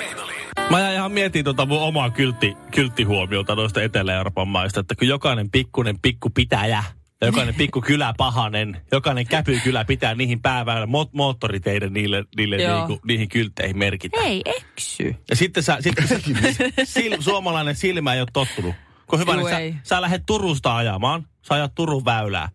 Mä 0.69 0.79
jäin 0.79 0.95
ihan 0.95 1.11
mietin 1.11 1.43
tuota 1.43 1.65
mun 1.65 1.81
omaa 1.81 2.09
kyltti, 2.09 2.57
kylttihuomiota 2.71 3.55
noista 3.55 3.81
Etelä-Euroopan 3.81 4.47
maista, 4.47 4.79
että 4.79 4.95
kun 4.95 5.07
jokainen 5.07 5.51
pikkunen 5.51 5.99
pikku 6.01 6.29
pitäjä, 6.29 6.83
ja 7.21 7.27
jokainen 7.27 7.55
pikku 7.55 7.81
kylä 7.81 8.13
pahanen, 8.17 8.81
jokainen 8.91 9.27
käpykylä 9.27 9.85
pitää 9.85 10.15
niihin 10.15 10.41
pääväylä 10.41 10.85
mo- 10.85 11.09
moottoriteiden 11.11 11.93
niille, 11.93 12.23
niille 12.37 12.57
niinku, 12.57 12.99
niihin 13.07 13.29
kyltteihin 13.29 13.77
merkitä. 13.77 14.17
Ei 14.21 14.41
eksy. 14.45 15.15
Ja 15.29 15.35
sitten 15.35 15.63
sä, 15.63 15.77
sitten 15.79 16.07
se, 16.07 16.21
sil, 16.93 17.13
suomalainen 17.19 17.75
silmä 17.75 18.13
ei 18.13 18.21
ole 18.21 18.27
tottunut. 18.33 18.75
Kun 19.07 19.19
hyvä, 19.19 19.33
Juu, 19.33 19.45
niin 19.45 19.57
ei. 19.57 19.71
sä, 19.71 19.77
sä 19.83 20.01
lähdet 20.01 20.23
Turusta 20.25 20.75
ajamaan, 20.75 21.27
sä 21.41 21.53
ajat 21.53 21.75
Turun 21.75 22.05
väylää. 22.05 22.49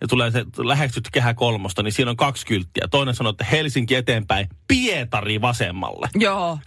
Ja 0.00 0.08
tulee 0.08 0.30
se, 0.30 0.44
lähestyt 0.58 1.10
kehä 1.12 1.34
kolmosta, 1.34 1.82
niin 1.82 1.92
siinä 1.92 2.10
on 2.10 2.16
kaksi 2.16 2.46
kylttiä. 2.46 2.88
Toinen 2.90 3.14
sanoo, 3.14 3.30
että 3.30 3.44
Helsinki 3.44 3.94
eteenpäin, 3.94 4.48
Pietari 4.68 5.40
vasemmalle. 5.40 6.08
Joo. 6.14 6.58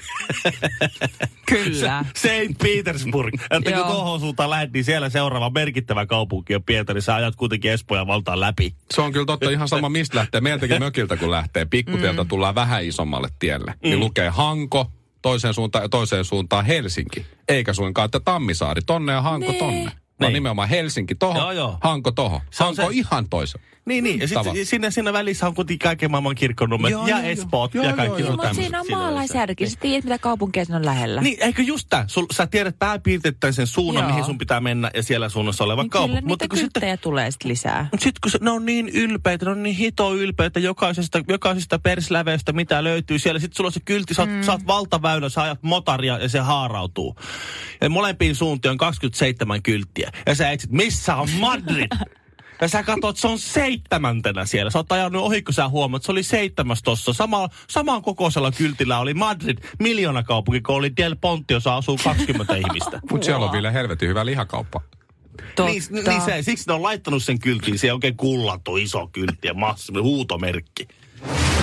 Kyllä. 1.45 2.05
St. 2.15 2.57
Petersburg. 2.63 3.33
Että 3.51 3.71
kun 3.71 3.83
tuohon 3.83 4.19
suuntaan 4.19 4.49
lähdet, 4.49 4.73
niin 4.73 4.83
siellä 4.83 5.09
seuraava 5.09 5.49
merkittävä 5.49 6.05
kaupunki 6.05 6.55
on 6.55 6.63
Pietari. 6.63 7.01
Sä 7.01 7.15
ajat 7.15 7.35
kuitenkin 7.35 7.71
Espoo 7.71 7.97
ja 7.97 8.07
Valtaan 8.07 8.39
läpi. 8.39 8.75
Se 8.93 9.01
on 9.01 9.11
kyllä 9.11 9.25
totta 9.25 9.49
ihan 9.49 9.67
sama, 9.67 9.89
mistä 9.89 10.17
lähtee. 10.17 10.41
Meiltäkin 10.41 10.79
mökiltä, 10.79 11.17
kun 11.17 11.31
lähtee 11.31 11.65
pikkutieltä, 11.65 12.25
tullaan 12.25 12.55
vähän 12.55 12.85
isommalle 12.85 13.29
tielle. 13.39 13.73
Niin 13.83 13.99
lukee 13.99 14.29
Hanko, 14.29 14.91
toiseen 15.23 15.53
suuntaan 15.53 15.83
ja 15.85 15.89
toiseen 15.89 16.25
suuntaan 16.25 16.65
Helsinki. 16.65 17.25
Eikä 17.47 17.73
suinkaan, 17.73 18.05
että 18.05 18.19
Tammisaari, 18.19 18.81
tonne 18.81 19.11
ja 19.11 19.21
Hanko 19.21 19.51
Nee. 19.51 19.59
tonne. 19.59 19.83
Vaan 19.83 19.93
Niin. 20.19 20.33
nimenomaan 20.33 20.69
Helsinki 20.69 21.15
tohon, 21.15 21.37
Joo, 21.41 21.51
joo. 21.51 21.77
Hanko 21.81 22.11
tohon. 22.11 22.41
Se 22.51 22.63
Hanko 22.63 22.75
se- 22.81 22.87
ihan 22.91 23.29
toisen. 23.29 23.61
Niin, 23.85 24.03
niin. 24.03 24.19
Ja 24.19 24.27
sitten 24.27 24.65
siinä, 24.65 24.89
siinä 24.89 25.13
välissä 25.13 25.47
on 25.47 25.55
kuitenkin 25.55 25.79
kaiken 25.79 26.11
maailman 26.11 26.35
kirkkonummet 26.35 26.91
Joo, 26.91 27.07
ja 27.07 27.09
joo, 27.09 27.19
joo. 27.19 27.29
Espoot 27.29 27.73
Joo, 27.73 27.83
ja 27.83 27.89
joo, 27.89 27.97
kaikki 27.97 28.21
joo. 28.21 28.27
sun 28.27 28.35
Mutta 28.35 28.53
siinä 28.53 28.79
on 28.79 28.85
maalaisjärki. 28.91 29.69
Sä 29.69 29.77
tiedät, 29.81 30.03
mitä 30.03 30.17
kaupunkia 30.17 30.65
siinä 30.65 30.77
on 30.77 30.85
lähellä. 30.85 31.21
Niin, 31.21 31.37
eikö 31.41 31.61
just 31.61 31.87
tää? 31.89 32.05
Sul, 32.07 32.25
sä 32.31 32.47
tiedät 32.47 32.79
pääpiirteittäin 32.79 33.53
sen 33.53 33.67
suunnan, 33.67 34.03
Joo. 34.03 34.09
mihin 34.09 34.25
sun 34.25 34.37
pitää 34.37 34.61
mennä 34.61 34.91
ja 34.93 35.03
siellä 35.03 35.29
suunnassa 35.29 35.63
oleva 35.63 35.81
niin 35.81 35.89
kaupunki. 35.89 36.25
Mutta 36.25 36.47
kun 36.47 36.59
sitten, 36.59 36.99
tulee 36.99 37.31
sitten 37.31 37.51
lisää. 37.51 37.87
Mutta 37.91 38.03
sitten 38.03 38.21
kun 38.21 38.31
se, 38.31 38.37
ne 38.41 38.51
on 38.51 38.65
niin 38.65 38.89
ylpeitä, 38.89 39.45
ne 39.45 39.51
on 39.51 39.63
niin 39.63 39.75
hito 39.75 40.15
ylpeitä 40.15 40.59
jokaisesta, 40.59 41.21
jokaisesta 41.27 41.79
persläveestä, 41.79 42.53
mitä 42.53 42.83
löytyy 42.83 43.19
siellä. 43.19 43.39
Sitten 43.39 43.57
sulla 43.57 43.67
on 43.67 43.73
se 43.73 43.79
kyltti, 43.85 44.13
sä 44.13 44.21
oot, 44.21 44.31
mm. 44.31 44.43
sä 44.43 44.51
oot 44.51 44.67
valtaväylä, 44.67 45.29
sä 45.29 45.41
ajat 45.41 45.63
motaria 45.63 46.17
ja 46.17 46.29
se 46.29 46.39
haarautuu. 46.39 47.15
Ja 47.81 47.89
molempiin 47.89 48.35
suuntiin 48.35 48.71
on 48.71 48.77
27 48.77 49.63
kylttiä. 49.63 50.11
Ja 50.25 50.35
sä 50.35 50.51
etsit, 50.51 50.71
missä 50.71 51.15
on 51.15 51.29
Madrid? 51.39 51.87
Ja 52.63 52.67
sä 52.69 52.83
katsot, 52.83 53.17
se 53.17 53.27
on 53.27 53.39
seitsemäntenä 53.39 54.45
siellä. 54.45 54.71
Sä 54.71 54.79
oot 54.79 54.91
ajanut 54.91 55.23
ohi, 55.23 55.41
kun 55.41 55.53
sä 55.53 55.69
huomaat, 55.69 55.99
että 55.99 56.05
se 56.05 56.11
oli 56.11 56.23
seitsemäs 56.23 56.83
tossa. 56.83 57.13
Sama, 57.13 57.49
saman 57.69 58.01
kokoisella 58.01 58.51
kyltillä 58.51 58.99
oli 58.99 59.13
Madrid, 59.13 59.57
miljoonakaupunki, 59.79 60.61
kun 60.61 60.75
oli 60.75 60.97
Del 60.97 61.15
Ponte, 61.21 61.53
jossa 61.53 61.75
asuu 61.75 61.99
20 62.03 62.55
ihmistä. 62.67 62.99
Mutta 63.11 63.25
siellä 63.25 63.45
on 63.45 63.51
vielä 63.51 63.71
helvetin 63.71 64.09
hyvä 64.09 64.25
lihakauppa. 64.25 64.81
Totta. 65.37 65.65
Niin, 65.65 65.83
niin 66.07 66.21
se, 66.21 66.41
siksi 66.41 66.67
ne 66.67 66.73
on 66.73 66.83
laittanut 66.83 67.23
sen 67.23 67.39
kyltin. 67.39 67.79
Se 67.79 67.91
on 67.91 67.95
oikein 67.95 68.17
kullattu 68.17 68.77
iso 68.77 69.07
kyltti 69.07 69.47
ja 69.47 69.53
massiivinen 69.53 70.03
huutomerkki. 70.03 70.87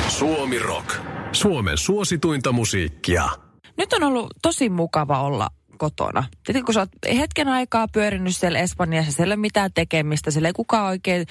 Suomi 0.08 0.58
Rock. 0.58 0.94
Suomen 1.32 1.78
suosituinta 1.78 2.52
musiikkia. 2.52 3.28
Nyt 3.76 3.92
on 3.92 4.02
ollut 4.02 4.34
tosi 4.42 4.68
mukava 4.68 5.20
olla 5.20 5.48
kotona. 5.80 6.24
Tietenkin 6.44 6.64
kun 6.64 6.74
sä 6.74 6.80
oot 6.80 7.18
hetken 7.18 7.48
aikaa 7.48 7.88
pyörinyt 7.88 8.36
siellä 8.36 8.58
Espanjassa, 8.58 9.12
siellä 9.12 9.32
ei 9.32 9.36
ole 9.36 9.40
mitään 9.40 9.70
tekemistä, 9.74 10.30
siellä 10.30 10.48
ei 10.48 10.52
kukaan 10.52 10.86
oikein 10.86 11.26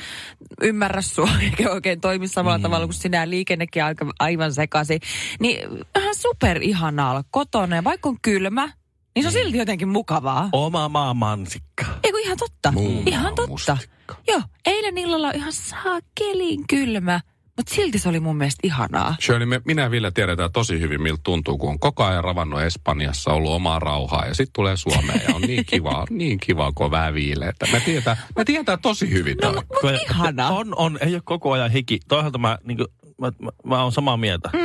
ymmärrä 0.62 1.01
sua, 1.01 1.29
eikä 1.44 1.72
oikein 1.72 2.01
toimi 2.01 2.27
samalla 2.27 2.58
mm. 2.58 2.62
tavalla 2.62 2.88
kuin 2.88 2.94
sinä, 2.94 3.29
liikennekin 3.29 3.84
aika, 3.84 4.06
aivan 4.20 4.53
sekaisin. 4.53 5.00
Niin 5.39 5.70
vähän 5.96 6.15
super 6.15 6.62
ihanaa 6.62 7.12
olla 7.12 7.24
kotona, 7.32 7.75
ja 7.75 7.84
vaikka 7.84 8.10
on 8.10 8.18
kylmä, 8.22 8.70
niin 9.15 9.24
se 9.24 9.27
on 9.27 9.34
silti 9.34 9.58
jotenkin 9.58 9.88
mukavaa. 9.88 10.50
Oma 10.51 10.89
maa 10.89 11.13
mansikka. 11.13 11.86
Eikö 12.03 12.20
ihan 12.20 12.38
totta? 12.38 12.72
Muun 12.72 13.08
ihan 13.08 13.36
totta. 13.36 13.51
mustikka. 13.51 14.15
Joo, 14.27 14.41
eilen 14.65 14.98
illalla 14.98 15.27
on 15.27 15.36
ihan 15.36 15.53
saakelin 15.53 16.68
kylmä, 16.68 17.22
mutta 17.60 17.75
silti 17.75 18.00
se 18.00 18.10
oli 18.10 18.20
mun 18.20 18.38
mielestä 18.38 18.60
ihanaa. 18.68 19.16
Shirley, 19.22 19.46
me, 19.46 19.62
minä 19.66 19.82
ja 19.82 19.92
Ville 19.92 20.12
tiedetään 20.12 20.51
tosi 20.51 20.80
hyvin, 20.80 21.01
miltä 21.01 21.22
tuntuu, 21.24 21.58
kun 21.58 21.70
on 21.70 21.80
koko 21.80 22.04
ajan 22.04 22.24
ravannut 22.24 22.62
Espanjassa, 22.62 23.32
ollut 23.32 23.51
omaa 23.51 23.80
rauhaa 23.80 24.25
ja 24.25 24.34
sitten 24.34 24.54
tulee 24.54 24.78
Suomeen 24.78 25.22
ja 25.28 25.36
on 25.36 25.42
niin 25.42 25.66
kiva, 25.66 26.06
niin 26.10 26.39
kiva, 26.39 26.72
kun 26.72 26.86
on 26.86 26.92
vähän 26.92 27.13
viileitä. 27.13 27.68
Me 27.72 27.80
tiedetään, 27.80 28.18
me 28.36 28.46
tiedetään 28.46 28.80
tosi 28.82 29.10
hyvin 29.12 29.38
No, 29.42 29.51
toi. 29.51 29.63
mutta 29.63 29.92
ihanaa. 29.92 30.51
On, 30.60 30.74
on, 30.75 30.98
ei 31.01 31.13
ole 31.13 31.22
koko 31.25 31.51
ajan 31.51 31.72
hiki. 31.72 32.00
Toisaalta 32.08 32.38
mä, 32.38 32.58
niin 32.63 32.78
kuin, 32.78 32.88
mä, 33.22 33.32
mä, 33.39 33.50
mä 33.66 33.84
oon 33.84 33.92
samaa 33.92 34.18
mieltä. 34.18 34.50
Mm. 34.54 34.60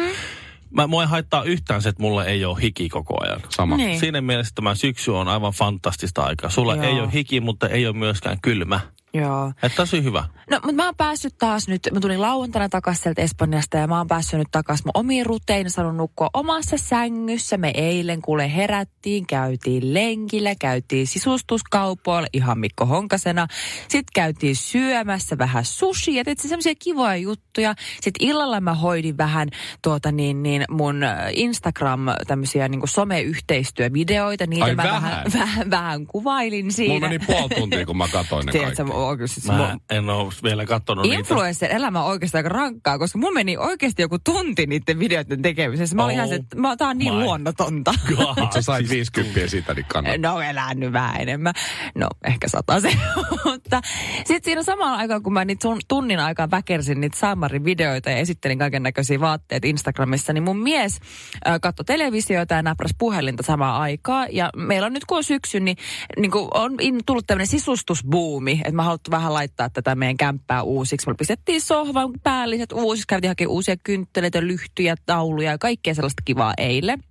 Mä, 0.71 0.87
mua 0.87 1.03
ei 1.03 1.09
haittaa 1.09 1.45
yhtään 1.45 1.83
se, 1.83 1.89
että 1.89 2.03
mulla 2.03 2.25
ei 2.25 2.45
ole 2.45 2.63
hiki 2.63 2.89
koko 2.89 3.25
ajan. 3.25 3.41
Sama. 3.49 3.77
Niin. 3.77 4.01
Siinä 4.01 4.21
mielessä 4.21 4.53
tämä 4.55 4.75
syksy 4.75 5.11
on 5.11 5.29
aivan 5.29 5.53
fantastista 5.53 6.23
aikaa. 6.23 6.51
Sulla 6.51 6.75
Joo. 6.75 6.85
ei 6.85 7.01
ole 7.01 7.13
hiki, 7.13 7.41
mutta 7.41 7.69
ei 7.69 7.87
ole 7.87 7.97
myöskään 7.97 8.39
kylmä. 8.43 8.81
Joo. 9.15 9.53
Että 9.63 9.77
tosi 9.77 10.05
hyvä. 10.05 10.25
No, 10.51 10.57
mutta 10.63 10.73
mä 10.73 10.85
oon 10.85 10.95
päässyt 10.97 11.35
taas 11.39 11.69
nyt, 11.69 11.89
mä 11.93 12.01
tulin 12.01 12.21
lauantaina 12.21 12.69
takaisin 12.69 13.03
sieltä 13.03 13.23
Espanjasta 13.23 13.77
ja 13.77 13.87
mä 13.87 13.99
oon 13.99 14.07
päässyt 14.07 14.39
nyt 14.39 14.49
takaisin 14.51 14.87
mun 14.87 15.01
omiin 15.01 15.27
ruteihin, 15.27 15.71
saanut 15.71 15.97
nukkua 15.97 16.31
omassa 16.35 16.77
sängyssä. 16.79 17.57
Me 17.57 17.71
eilen 17.75 18.23
kuule 18.23 18.55
herättiin, 18.55 19.27
käytiin 19.27 19.95
lenkillä, 19.95 20.55
käytiin 20.55 21.07
sisustuskaupoilla 21.07 22.29
ihan 22.33 22.59
Mikko 22.59 22.87
Honkasena. 22.87 23.47
Sitten 23.81 24.13
käytiin 24.15 24.57
syömässä 24.57 25.39
vähän 25.39 25.65
sushia, 25.65 26.25
tietysti 26.25 26.49
semmoisia 26.49 26.75
kivoja 26.79 27.17
juttuja. 27.17 27.75
Sitten 28.01 28.29
illalla 28.29 28.61
mä 28.61 28.75
hoidin 28.75 29.17
vähän 29.19 29.49
tuota 29.83 30.13
niin, 30.13 30.43
niin 30.43 30.65
mun 30.71 31.01
Instagram 31.33 32.01
tämmöisiä 32.27 32.69
niin 32.69 32.81
someyhteistyövideoita. 32.85 34.47
Niitä 34.47 34.65
Ai 34.65 34.75
mä 34.75 34.83
vähän? 34.83 35.03
vähän, 35.03 35.25
vähän, 35.39 35.71
vähän 35.71 36.07
kuvailin 36.07 36.73
siinä. 36.73 36.95
Mulla 36.95 37.09
meni 37.09 37.19
puoli 37.19 37.49
tuntia, 37.49 37.87
kun 37.87 37.97
mä 37.97 38.09
katsoin 38.09 38.47
ne 38.47 38.53
Tiedätkö, 38.53 38.85
kaikki. 38.85 39.04
Mä 39.05 39.09
oikeasti, 39.11 39.41
siis 39.41 39.57
Mä 39.57 39.77
en 39.91 40.11
ole 40.11 40.33
vielä 40.43 40.67
katsonut 40.67 41.03
niitä. 41.03 41.19
Influencer 41.19 41.73
elämä 41.73 42.03
on 42.03 42.11
oikeasti 42.11 42.37
aika 42.37 42.49
rankkaa, 42.49 42.99
koska 42.99 43.19
mun 43.19 43.35
meni 43.35 43.57
oikeasti 43.57 44.03
joku 44.03 44.19
tunti 44.19 44.67
niiden 44.67 44.99
videoiden 44.99 45.43
tekemisessä. 45.43 45.97
Mä 45.97 46.05
olin 46.05 46.13
Oh 46.13 46.17
ihan 46.17 46.29
se, 46.29 46.35
että 46.35 46.57
mä, 46.57 46.77
tää 46.77 46.89
on 46.89 46.99
niin 46.99 47.15
my 47.15 47.21
luonnotonta. 47.21 47.95
God. 48.09 48.53
Sä 48.55 48.63
sait 48.63 48.89
50 48.91 49.47
siitä, 49.47 49.75
niin 49.75 49.87
kannattaa. 49.89 50.33
No 50.33 50.41
elää 50.41 50.75
nyt 50.75 50.93
vähän 50.93 51.21
enemmän. 51.21 51.55
No 51.95 52.09
ehkä 52.25 52.49
sata 52.49 52.81
se. 52.81 52.91
Mutta 53.45 53.81
sitten 54.17 54.45
siinä 54.45 54.63
samalla 54.63 54.97
aikaa, 54.97 55.21
kun 55.21 55.33
mä 55.33 55.45
niitä 55.45 55.63
sun- 55.63 55.81
tunnin 55.89 56.21
aikaa 56.21 56.51
väkersin 56.51 57.01
niitä 57.01 57.19
Samarin 57.19 57.65
videoita 57.65 58.11
ja 58.11 58.17
esittelin 58.17 58.59
kaiken 58.59 58.83
näköisiä 58.83 59.21
vaatteet 59.21 59.65
Instagramissa, 59.65 60.33
niin 60.33 60.45
mun 60.45 60.59
mies 60.59 61.01
äh, 61.49 61.61
katsoi 61.61 61.85
televisiota 61.85 62.55
ja 62.55 62.63
näpräs 62.63 62.95
puhelinta 62.99 63.43
samaan 63.43 63.81
aikaa. 63.81 64.27
Ja 64.31 64.51
meillä 64.57 64.87
on 64.87 64.93
nyt 64.93 65.05
kun 65.05 65.17
on 65.19 65.25
syksy, 65.25 65.61
niin, 65.61 65.77
niin 66.19 66.31
kun 66.31 66.49
on 66.55 66.73
in- 66.81 67.01
tullut 67.07 67.27
tämmöinen 67.27 67.47
sisustusbuumi, 67.47 68.53
että 68.53 68.73
mä 68.77 68.83
haluttu 68.95 69.11
vähän 69.11 69.35
laittaa 69.35 69.71
tätä 69.71 69.95
meidän 69.95 70.17
kämppää 70.17 70.63
uusiksi. 70.63 71.09
Me 71.09 71.15
pistettiin 71.15 71.61
sohvan 71.61 72.11
päälliset 72.23 72.73
uusiksi, 72.73 73.07
käytiin 73.07 73.31
hakemaan 73.31 73.55
uusia 73.55 73.77
kyntteleitä, 73.77 74.41
lyhtyjä, 74.41 74.95
tauluja 75.07 75.51
ja 75.51 75.59
kaikkea 75.59 75.95
sellaista 75.95 76.23
kivaa 76.25 76.55
eilen. 76.59 77.03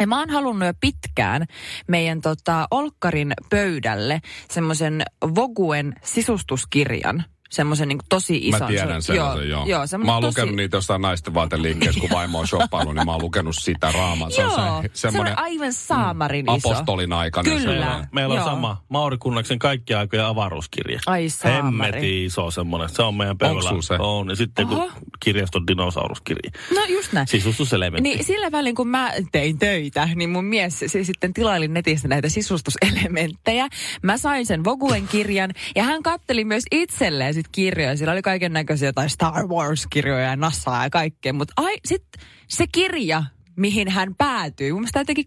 Ja 0.00 0.06
mä 0.06 0.18
oon 0.18 0.30
halunnut 0.30 0.66
jo 0.66 0.74
pitkään 0.80 1.46
meidän 1.88 2.20
tota, 2.20 2.66
Olkkarin 2.70 3.32
pöydälle 3.50 4.20
semmoisen 4.50 5.02
Voguen 5.34 5.94
sisustuskirjan. 6.04 7.24
Semmoisen 7.52 7.88
niin 7.88 7.98
tosi 8.08 8.36
ison. 8.48 8.60
Mä 8.60 8.66
tiedän 8.66 9.02
se- 9.02 9.06
sellaisen, 9.06 9.48
joo. 9.48 9.66
joo 9.66 9.80
mä 10.04 10.12
oon 10.12 10.22
tosi... 10.22 10.40
lukenut 10.40 10.56
niitä 10.56 10.76
jossain 10.76 11.02
naisten 11.02 11.34
vaateliikkeessä, 11.34 12.00
kun 12.00 12.10
vaimo 12.10 12.38
on 12.38 12.46
shoppailu, 12.46 12.92
niin 12.92 13.06
mä 13.06 13.12
oon 13.12 13.22
lukenut 13.22 13.56
sitä 13.60 13.92
raamaa. 13.92 14.30
Se 14.30 14.42
Joo, 14.42 14.54
on 14.54 14.82
se, 14.82 14.90
semmoinen 14.94 15.38
aivan 15.38 15.72
saamarin 15.72 16.46
iso. 16.56 16.70
apostolin 16.70 17.12
aikainen. 17.12 17.58
Kyllä. 17.58 17.70
Meillä 17.70 17.96
on, 17.96 18.06
meillä 18.12 18.32
on 18.32 18.40
Joo. 18.40 18.48
sama. 18.48 18.82
Mauri 18.88 19.18
Kunnaksen 19.18 19.58
kaikki 19.58 19.94
aikojen 19.94 20.24
avaruuskirja. 20.24 21.00
Ai 21.06 21.28
saamari. 21.28 21.92
Hemmetin 21.92 22.24
iso 22.26 22.50
semmoinen. 22.50 22.88
Se 22.88 23.02
on 23.02 23.14
meidän 23.14 23.38
pöydällä. 23.38 23.82
se? 23.82 23.94
On. 23.98 24.28
Ja 24.28 24.36
sitten 24.36 24.66
kun 24.66 24.76
Oho. 24.76 24.90
kirjaston 25.20 25.66
dinosauruskirja. 25.66 26.50
No 26.74 26.84
just 26.88 27.12
näin. 27.12 27.26
Sisustuselementti. 27.26 28.08
Niin 28.08 28.24
sillä 28.24 28.52
välin, 28.52 28.74
kun 28.74 28.88
mä 28.88 29.12
tein 29.32 29.58
töitä, 29.58 30.08
niin 30.14 30.30
mun 30.30 30.44
mies 30.44 30.78
se 30.86 31.04
sitten 31.04 31.34
tilaili 31.34 31.68
netistä 31.68 32.08
näitä 32.08 32.28
sisustuselementtejä. 32.28 33.68
Mä 34.02 34.16
sain 34.16 34.46
sen 34.46 34.64
Voguen 34.64 35.08
kirjan 35.08 35.50
ja 35.76 35.82
hän 35.82 36.02
katteli 36.02 36.44
myös 36.44 36.64
itselleen 36.72 37.34
sit 37.42 37.52
kirjoja. 37.52 37.96
Sillä 37.96 38.12
oli 38.12 38.22
kaiken 38.22 38.52
näköisiä 38.52 38.88
jotain 38.88 39.10
Star 39.10 39.46
Wars-kirjoja 39.46 40.24
ja 40.24 40.36
NASAa 40.36 40.82
ja 40.82 40.90
kaikkea. 40.90 41.32
Mutta 41.32 41.52
ai, 41.56 41.76
sit 41.84 42.04
se 42.48 42.64
kirja, 42.72 43.24
mihin 43.56 43.88
hän 43.88 44.14
päätyi, 44.14 44.72
mun 44.72 44.80
mielestä 44.80 45.00
jotenkin 45.00 45.24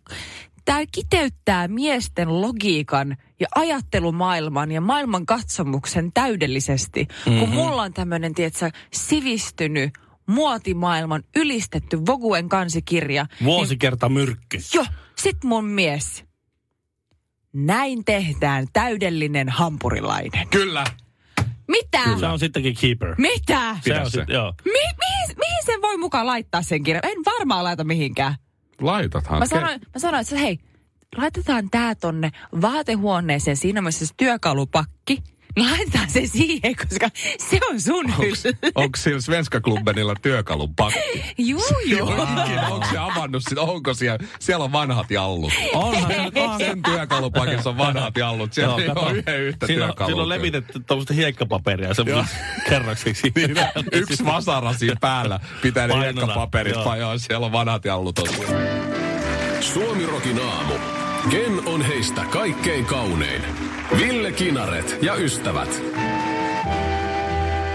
tämä 0.65 0.79
kiteyttää 0.91 1.67
miesten 1.67 2.41
logiikan 2.41 3.17
ja 3.39 3.47
ajattelumaailman 3.55 4.71
ja 4.71 4.81
maailman 4.81 5.25
katsomuksen 5.25 6.11
täydellisesti. 6.13 7.07
Mm-hmm. 7.25 7.39
Kun 7.39 7.49
mulla 7.49 7.81
on 7.81 7.93
tämmöinen, 7.93 8.33
tiedätkö, 8.33 8.71
sivistynyt 8.93 9.93
muotimaailman 10.27 11.23
ylistetty 11.35 11.99
Voguen 12.05 12.49
kansikirja. 12.49 13.25
Vuosikerta 13.43 14.09
myrkky. 14.09 14.57
Jo, 14.73 14.85
sit 15.17 15.43
mun 15.43 15.65
mies. 15.65 16.23
Näin 17.53 18.05
tehdään 18.05 18.67
täydellinen 18.73 19.49
hampurilainen. 19.49 20.47
Kyllä. 20.49 20.83
Mitä? 21.67 22.19
Se 22.19 22.25
on 22.25 22.39
sittenkin 22.39 22.75
keeper. 22.81 23.15
Mitä? 23.17 23.77
Se 23.81 23.99
on 23.99 24.11
se. 24.11 24.19
sit, 24.19 24.29
joo. 24.29 24.53
Mi- 24.65 24.71
mihin, 24.71 25.37
mihin 25.37 25.65
sen 25.65 25.81
voi 25.81 25.97
mukaan 25.97 26.25
laittaa 26.27 26.61
sen 26.61 26.83
kirjan? 26.83 27.05
En 27.05 27.17
varmaan 27.25 27.63
laita 27.63 27.83
mihinkään. 27.83 28.35
Laitathan. 28.81 29.39
Mä 29.39 29.45
sanoin, 29.45 29.81
mä 29.93 29.99
sanoin 29.99 30.21
että 30.21 30.35
hei, 30.35 30.59
laitetaan 31.17 31.69
tää 31.69 31.95
tonne 31.95 32.31
vaatehuoneeseen. 32.61 33.57
Siinä 33.57 33.79
on 33.79 33.83
myös 33.83 34.13
Laitetaan 35.57 36.09
se 36.09 36.25
siihen, 36.25 36.75
koska 36.75 37.09
se 37.49 37.59
on 37.69 37.81
sun 37.81 38.17
hylly. 38.17 38.71
Onko 38.75 38.97
sillä 38.97 39.21
Svenska 39.21 39.61
Klubbenilla 39.61 40.15
työkalun 40.21 40.75
pakki? 40.75 41.23
Juu, 41.37 41.61
juu. 41.85 42.09
Ikinä, 42.11 42.67
onko 42.67 42.87
se 42.91 42.97
avannut 42.97 43.43
sitä? 43.49 43.61
Onko 43.61 43.93
siellä? 43.93 44.19
Siellä 44.39 44.63
on 44.65 44.71
vanhat 44.71 45.11
jallut. 45.11 45.53
Onhan 45.73 46.11
se 46.33 46.41
on. 46.41 46.57
Sen 46.57 46.83
työkalupakissa 46.83 47.69
on 47.69 47.77
vanhat 47.77 48.17
jallut. 48.17 48.53
Siellä 48.53 48.71
Joo, 48.71 48.79
ei 48.79 48.87
kato. 48.87 48.99
ole 49.01 49.11
yhden 49.13 49.41
yhtä 49.41 49.67
Siinä 49.67 49.83
on, 49.83 49.89
työkalua. 49.89 50.07
siinä 50.09 50.21
on 50.21 50.29
levitetty 50.29 50.79
tuommoista 50.79 51.13
hiekkapaperia 51.13 51.93
semmoisen 51.93 52.37
kerrokseksi. 52.69 53.31
Niin, 53.35 53.55
yksi 54.01 54.25
vasara 54.25 54.73
siinä 54.73 54.95
päällä. 55.01 55.39
Pitää 55.61 55.87
ne 55.87 55.99
hiekkapaperit 55.99 56.73
joo. 56.73 56.83
pajoa. 56.83 57.17
Siellä 57.17 57.45
on 57.45 57.51
vanhat 57.51 57.85
jallut 57.85 58.15
tosiaan. 58.15 58.53
Suomirokin 59.59 60.39
aamu. 60.41 60.73
Ken 61.29 61.67
on 61.67 61.81
heistä 61.81 62.25
kaikkein 62.29 62.85
kaunein? 62.85 63.41
Ville 63.91 64.31
Kinaret 64.31 64.97
ja 65.01 65.15
ystävät. 65.15 65.81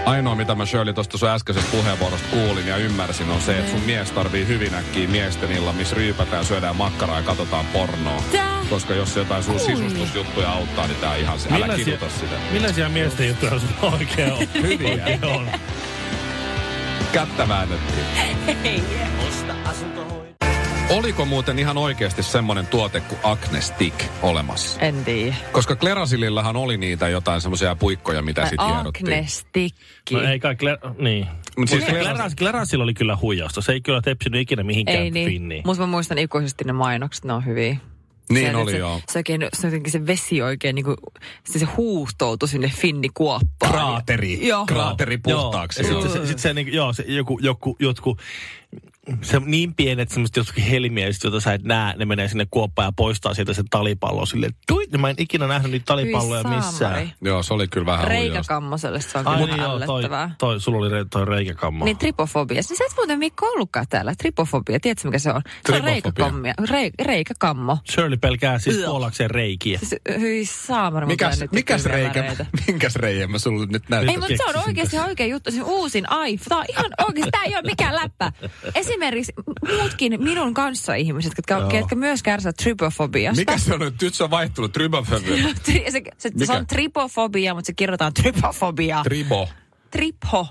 Ainoa, 0.05 0.35
mitä 0.35 0.55
mä 0.55 0.65
Shirley 0.65 0.93
tuosta 0.93 1.17
sun 1.17 1.29
äskeisestä 1.29 1.71
puheenvuorosta 1.71 2.27
kuulin 2.31 2.67
ja 2.67 2.77
ymmärsin, 2.77 3.29
on 3.29 3.41
se, 3.41 3.59
että 3.59 3.71
sun 3.71 3.81
mies 3.81 4.11
tarvii 4.11 4.47
hyvin 4.47 4.73
äkkiä 4.73 5.07
miesten 5.07 5.51
illa, 5.51 5.73
missä 5.73 5.95
ryypätään, 5.95 6.45
syödään 6.45 6.75
makkaraa 6.75 7.17
ja 7.17 7.23
katsotaan 7.23 7.65
pornoa. 7.65 8.23
Tää? 8.31 8.51
Koska 8.69 8.93
jos 8.93 9.15
jotain 9.15 9.43
sun 9.43 9.59
sisustusjuttuja 9.59 10.51
auttaa, 10.51 10.87
niin 10.87 10.97
tää 10.97 11.11
on 11.11 11.17
ihan 11.17 11.39
se. 11.39 11.49
Älä 11.49 11.57
Millaisia- 11.57 11.85
kiduta 11.85 12.09
sitä. 12.09 12.35
Millaisia 12.51 12.89
miesten 12.89 13.27
juttuja 13.27 13.51
sulla 13.59 13.93
oikein 13.97 14.33
on? 14.33 14.39
Hyviä. 14.63 15.05
On. 15.35 15.49
Kättä 17.13 17.47
väännettiin. 17.47 18.05
Oliko 20.91 21.25
muuten 21.25 21.59
ihan 21.59 21.77
oikeasti 21.77 22.23
semmoinen 22.23 22.67
tuote 22.67 22.99
kuin 23.01 23.19
Acne 23.23 23.61
Stick 23.61 24.01
olemassa? 24.21 24.79
En 24.79 25.05
tiedä. 25.05 25.35
Koska 25.51 25.75
Klerasilillahan 25.75 26.55
oli 26.55 26.77
niitä 26.77 27.09
jotain 27.09 27.41
semmoisia 27.41 27.75
puikkoja, 27.75 28.21
mitä 28.21 28.47
sitten 28.49 28.65
hierottiin. 28.67 29.05
Agnestikki. 29.07 30.15
No 30.15 30.21
ei 30.21 30.39
kai, 30.39 30.53
Kler- 30.55 31.03
niin. 31.03 31.27
Mut 31.57 31.69
siis 31.69 31.81
Mutta 31.81 31.93
Kleras- 31.99 32.03
Kleras, 32.15 32.35
Klerasilla 32.35 32.83
oli 32.83 32.93
kyllä 32.93 33.17
huijausta. 33.21 33.61
Se 33.61 33.71
ei 33.71 33.81
kyllä 33.81 34.01
tepsinyt 34.01 34.41
ikinä 34.41 34.63
mihinkään 34.63 34.97
Ei 35.03 35.11
niin. 35.11 35.29
finniin. 35.29 35.63
Mutta 35.65 35.83
mä 35.83 35.87
muistan 35.87 36.17
ikuisesti 36.17 36.63
ne 36.63 36.73
mainokset, 36.73 37.25
ne 37.25 37.33
on 37.33 37.45
hyviä. 37.45 37.77
Niin 38.29 38.51
Se- 38.51 38.55
oli 38.57 38.71
se, 38.71 38.77
joo. 38.77 39.01
Se, 39.11 39.19
oikein, 39.19 39.47
se, 39.53 39.67
jotenkin 39.67 39.91
se 39.91 40.07
vesi 40.07 40.41
oikein 40.41 40.75
niinku, 40.75 40.95
se, 41.43 41.59
se 41.59 41.65
huuhtoutui 41.65 42.47
sinne 42.49 42.71
finnikuoppaan. 42.75 43.71
Kraateri. 43.71 44.47
Joo. 44.47 44.65
Kraateri 44.65 45.17
puhtaaksi. 45.17 45.81
Joo. 45.83 45.91
Joo. 45.91 46.01
Sitten 46.01 46.21
se, 46.21 46.27
sit 46.27 46.39
se, 46.39 46.53
niin, 46.53 46.73
joo, 46.73 46.93
se 46.93 47.03
joku, 47.07 47.39
joku, 47.41 47.75
jotkut, 47.79 48.19
se 49.21 49.39
niin 49.45 49.75
pienet 49.75 50.09
semmoiset 50.09 50.35
jotkut 50.35 50.63
helmiäiset, 50.69 51.23
joita 51.23 51.39
sä 51.39 51.53
et 51.53 51.63
näe, 51.63 51.95
ne 51.97 52.05
menee 52.05 52.27
sinne 52.27 52.47
kuoppaan 52.51 52.85
ja 52.85 52.91
poistaa 52.91 53.33
sieltä 53.33 53.53
sen 53.53 53.65
talipallon 53.69 54.27
silleen, 54.27 54.53
tui, 54.67 54.85
mä 54.97 55.09
en 55.09 55.15
ikinä 55.17 55.47
nähnyt 55.47 55.71
niitä 55.71 55.85
talipalloja 55.85 56.43
missään. 56.43 57.11
Joo, 57.21 57.43
se 57.43 57.53
oli 57.53 57.67
kyllä 57.67 57.85
vähän. 57.85 58.07
Reikäkammoselle 58.07 59.01
se 59.01 59.17
on 59.17 59.27
Ai 59.27 59.37
kyllä 59.37 59.55
niin 59.55 59.63
joo, 59.63 59.79
toi, 59.79 60.03
toi, 60.37 60.61
sulla 60.61 60.77
oli 60.77 60.89
re, 60.89 61.05
toi 61.11 61.25
reikäkammo. 61.25 61.85
Niin 61.85 61.97
tripofobia. 61.97 62.55
Niin 62.55 62.77
sä 62.77 62.83
et 62.91 62.95
muuten 62.97 63.19
Mikko 63.19 63.45
ollutkaan 63.45 63.85
täällä. 63.89 64.13
Tripofobia, 64.17 64.79
tiedätkö 64.79 65.07
mikä 65.07 65.19
se 65.19 65.31
on? 65.31 65.41
Se 65.69 65.75
on 65.75 65.83
reikäkammia. 65.83 66.53
Rei, 66.69 66.91
reikäkammo. 67.01 67.77
Shirley 67.91 68.17
pelkää 68.17 68.59
siis 68.59 68.77
puolakseen 68.85 69.31
reikiä. 69.31 69.79
Siis, 69.79 69.95
hyi 70.19 70.45
saamari, 70.45 71.05
Mikäs, 71.05 71.43
mikäs 71.51 71.85
reikä, 71.85 72.35
minkäs 72.67 72.95
reijän 72.95 73.31
mä 73.31 73.39
sulle 73.39 73.65
nyt 73.65 73.89
näytän? 73.89 74.09
Ei, 74.09 74.17
mutta 74.17 74.37
se 74.37 74.57
on 74.57 74.63
oikeasti 74.67 74.99
oikea 74.99 75.27
juttu. 75.27 75.51
Se 75.51 75.61
uusin 75.61 76.05
iPhone. 76.27 76.49
Tämä 76.49 76.59
on 76.61 76.65
ihan 76.69 76.91
oikeasti, 77.07 77.31
tämä 77.31 77.43
ei 77.43 77.55
ole 77.55 77.61
mikään 77.61 77.95
läppä. 77.95 78.31
Esimerkiksi 78.91 79.33
muutkin 79.77 80.23
minun 80.23 80.53
kanssa 80.53 80.95
ihmiset, 80.95 81.33
jotka, 81.37 81.53
Joo. 81.53 81.79
jotka 81.79 81.95
myös 81.95 82.23
kärsivät 82.23 82.55
trypofobiasta. 82.55 83.41
Mikä 83.41 83.57
se 83.57 83.73
on 83.73 83.79
nyt? 83.79 84.01
Nyt 84.01 84.13
se 84.13 84.23
on 84.23 84.31
vaihtunut. 84.31 84.71
Trybofobia. 84.71 85.35
Tri- 85.35 85.91
se, 85.91 86.01
se, 86.17 86.29
Mikä? 86.29 86.45
se 86.45 86.53
on 86.53 86.67
tripofobia, 86.67 87.53
mutta 87.53 87.67
se 87.67 87.73
kirjoitetaan 87.73 88.13
trypofobia. 88.13 89.01
Tribo. 89.03 89.49
Tripho. 89.91 90.47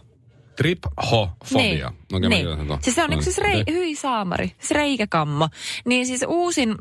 Trip-ho-fobia. 0.56 1.90
Niin. 2.12 2.22
Mä 2.22 2.28
niin. 2.28 2.46
Siis 2.82 2.96
se 2.96 3.04
on 3.04 3.12
yksi 3.12 3.24
siis 3.24 3.38
rei, 3.38 3.64
hyi 3.70 3.94
saamari, 3.96 4.52
siis 4.58 4.70
reikäkammo. 4.70 5.48
Niin 5.86 6.06
siis 6.06 6.24
uusin 6.28 6.74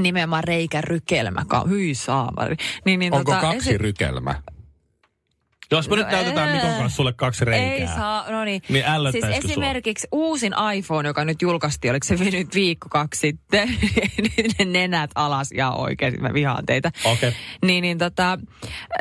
nimenomaan 0.00 0.44
reikärykelmä, 0.44 1.44
hyi 1.68 1.94
saamari. 1.94 2.56
Niin, 2.84 3.00
niin 3.00 3.14
Onko 3.14 3.32
tota, 3.32 3.40
kaksi 3.40 3.70
esi- 3.70 3.78
rykelmä? 3.78 4.42
Jos 5.72 5.88
me 5.88 5.96
nyt 5.96 6.06
No, 6.06 6.12
näytetään 6.12 6.48
ää. 6.48 6.54
Mikon 6.54 6.70
kanssa 6.70 6.96
sulle 6.96 7.12
kaksi 7.12 7.44
reikää. 7.44 7.72
Ei 7.72 7.86
saa, 7.86 8.30
no 8.30 8.44
niin. 8.44 8.62
Niin 8.68 8.84
Siis 8.84 8.94
ällöttäisikö 8.94 9.40
sua? 9.40 9.50
esimerkiksi 9.50 10.08
uusin 10.12 10.52
iPhone, 10.76 11.08
joka 11.08 11.24
nyt 11.24 11.42
julkaistiin, 11.42 11.90
oliko 11.90 12.06
se 12.06 12.14
nyt 12.30 12.54
viikko 12.54 12.88
kaksi 12.90 13.20
sitten, 13.20 13.68
ne 14.58 14.64
nenät 14.64 15.10
alas 15.14 15.52
ja 15.52 15.70
oikeasti 15.70 16.20
mä 16.20 16.34
vihaan 16.34 16.66
teitä. 16.66 16.92
Okei. 17.04 17.32
Niin, 17.64 17.82
niin 17.82 17.98
tota, 17.98 18.38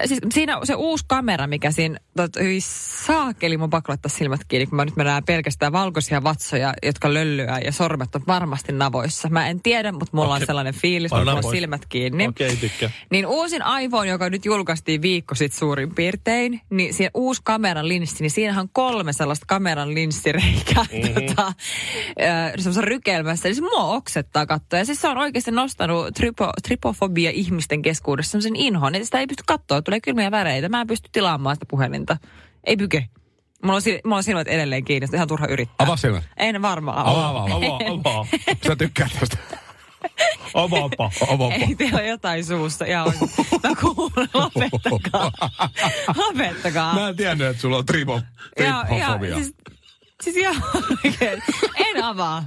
siis 0.05 0.19
siinä 0.33 0.59
se 0.63 0.75
uusi 0.75 1.05
kamera, 1.07 1.47
mikä 1.47 1.71
siinä, 1.71 1.99
tot, 2.17 2.35
hyi 2.39 2.61
saakeli, 3.05 3.57
mun 3.57 3.69
pakko 3.69 3.91
laittaa 3.91 4.09
silmät 4.09 4.41
kiinni, 4.47 4.65
kun 4.65 4.75
mä 4.75 4.85
nyt 4.85 4.95
näen 4.95 5.23
pelkästään 5.23 5.71
valkoisia 5.71 6.23
vatsoja, 6.23 6.73
jotka 6.83 7.13
löllyää 7.13 7.59
ja 7.59 7.71
sormet 7.71 8.15
on 8.15 8.21
varmasti 8.27 8.71
navoissa. 8.71 9.29
Mä 9.29 9.47
en 9.47 9.61
tiedä, 9.61 9.91
mutta 9.91 10.17
mulla 10.17 10.29
Okei. 10.33 10.43
on 10.43 10.45
sellainen 10.45 10.73
fiilis, 10.73 11.11
että 11.11 11.17
mulla 11.17 11.33
on 11.33 11.51
silmät 11.51 11.85
kiinni. 11.85 12.27
Okei, 12.27 12.55
tykkää. 12.55 12.89
Niin 13.09 13.27
uusin 13.27 13.61
iPhone, 13.81 14.09
joka 14.09 14.29
nyt 14.29 14.45
julkaistiin 14.45 15.01
viikko 15.01 15.35
sitten 15.35 15.59
suurin 15.59 15.95
piirtein, 15.95 16.60
niin 16.69 16.93
siinä 16.93 17.11
uusi 17.13 17.41
kameran 17.43 17.87
linssi, 17.87 18.23
niin 18.23 18.31
siinähän 18.31 18.61
on 18.61 18.69
kolme 18.73 19.13
sellaista 19.13 19.45
kameran 19.47 19.93
linssireikää 19.93 20.85
mm-hmm. 20.91 21.13
tota, 21.13 21.53
semmoisessa 22.55 22.81
rykelmässä. 22.81 23.47
Eli 23.47 23.55
se 23.55 23.61
mua 23.61 23.83
oksettaa 23.83 24.45
katsoa. 24.45 24.79
Ja 24.79 24.85
siis 24.85 25.01
se 25.01 25.07
on 25.07 25.17
oikeasti 25.17 25.51
nostanut 25.51 26.13
tripo, 26.13 26.49
tripofobia 26.63 27.31
ihmisten 27.31 27.81
keskuudessa 27.81 28.31
semmoisen 28.31 28.55
inhon, 28.55 28.95
että 28.95 29.05
sitä 29.05 29.19
ei 29.19 29.27
pysty 29.27 29.43
katsoa, 29.47 29.81
tulee 29.81 30.01
kylmiä 30.01 30.31
väreitä. 30.31 30.69
Mä 30.69 30.81
en 30.81 30.87
pysty 30.87 31.09
tilaamaan 31.11 31.55
sitä 31.55 31.65
puhelinta. 31.69 32.17
Ei 32.63 32.77
pyke. 32.77 33.09
Mulla 33.63 33.75
on, 33.75 33.81
mulla 34.03 34.17
on 34.17 34.23
silmät 34.23 34.47
edelleen 34.47 34.85
kiinni, 34.85 35.07
ihan 35.13 35.27
turha 35.27 35.47
yrittää. 35.47 35.75
Avaa 35.85 35.97
silmät. 35.97 36.23
En 36.37 36.61
varmaan 36.61 36.97
Avaa, 36.97 37.29
avaa, 37.29 37.43
avaa. 37.43 37.55
Avaa, 37.55 38.13
avaa. 38.13 38.25
Sä 38.67 38.75
tykkäät 38.75 39.11
tästä. 39.19 39.37
Avaapa. 40.53 41.11
Avaapa. 41.29 41.55
Ei 41.55 41.75
teillä 41.75 41.99
ole 41.99 42.07
jotain 42.07 42.45
suussa. 42.45 42.85
Ja 42.85 43.03
on, 43.03 43.13
mä 43.63 43.75
kuulen, 43.81 44.29
lopettakaa. 44.33 45.31
lopettakaa. 46.27 46.93
Mä 46.95 47.07
en 47.07 47.15
tiennyt, 47.15 47.47
että 47.47 47.61
sulla 47.61 47.77
on 47.77 47.85
ja, 48.59 48.85
tripofobia. 48.87 49.35
siis, 49.35 49.55
siis 50.21 50.37
ihan 50.37 50.63
oikein. 51.05 51.43
En 51.75 52.03
avaa. 52.03 52.43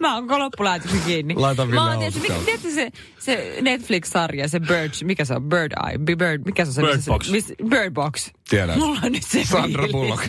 Mä 0.00 0.14
oon 0.14 0.26
loppuläätyksen 0.38 1.00
kiinni. 1.06 1.34
Laita 1.34 1.66
Ville 1.66 1.80
Mä 1.80 1.90
oon, 1.90 1.98
tiedätkö, 1.98 2.32
tiedätkö 2.44 2.70
se, 2.70 2.90
se 3.18 3.58
Netflix-sarja, 3.62 4.48
se 4.48 4.60
Bird, 4.60 4.90
mikä 5.04 5.24
se 5.24 5.34
on? 5.34 5.42
Bird 5.48 5.72
Eye, 5.88 5.98
Bi- 5.98 6.16
Bird, 6.16 6.42
mikä 6.44 6.64
se 6.64 6.68
on? 6.68 6.74
se, 6.74 6.82
Bird 6.82 6.96
missä 6.96 7.10
Box. 7.10 7.26
Se, 7.26 7.32
miss, 7.32 7.52
Bird 7.68 7.90
Box. 7.94 8.30
Tiedän. 8.48 8.78
Mulla 8.78 9.00
on 9.04 9.12
nyt 9.12 9.22
se 9.22 9.44
Sandra 9.44 9.82
fiilis. 9.82 9.92
Bullock. 9.92 10.24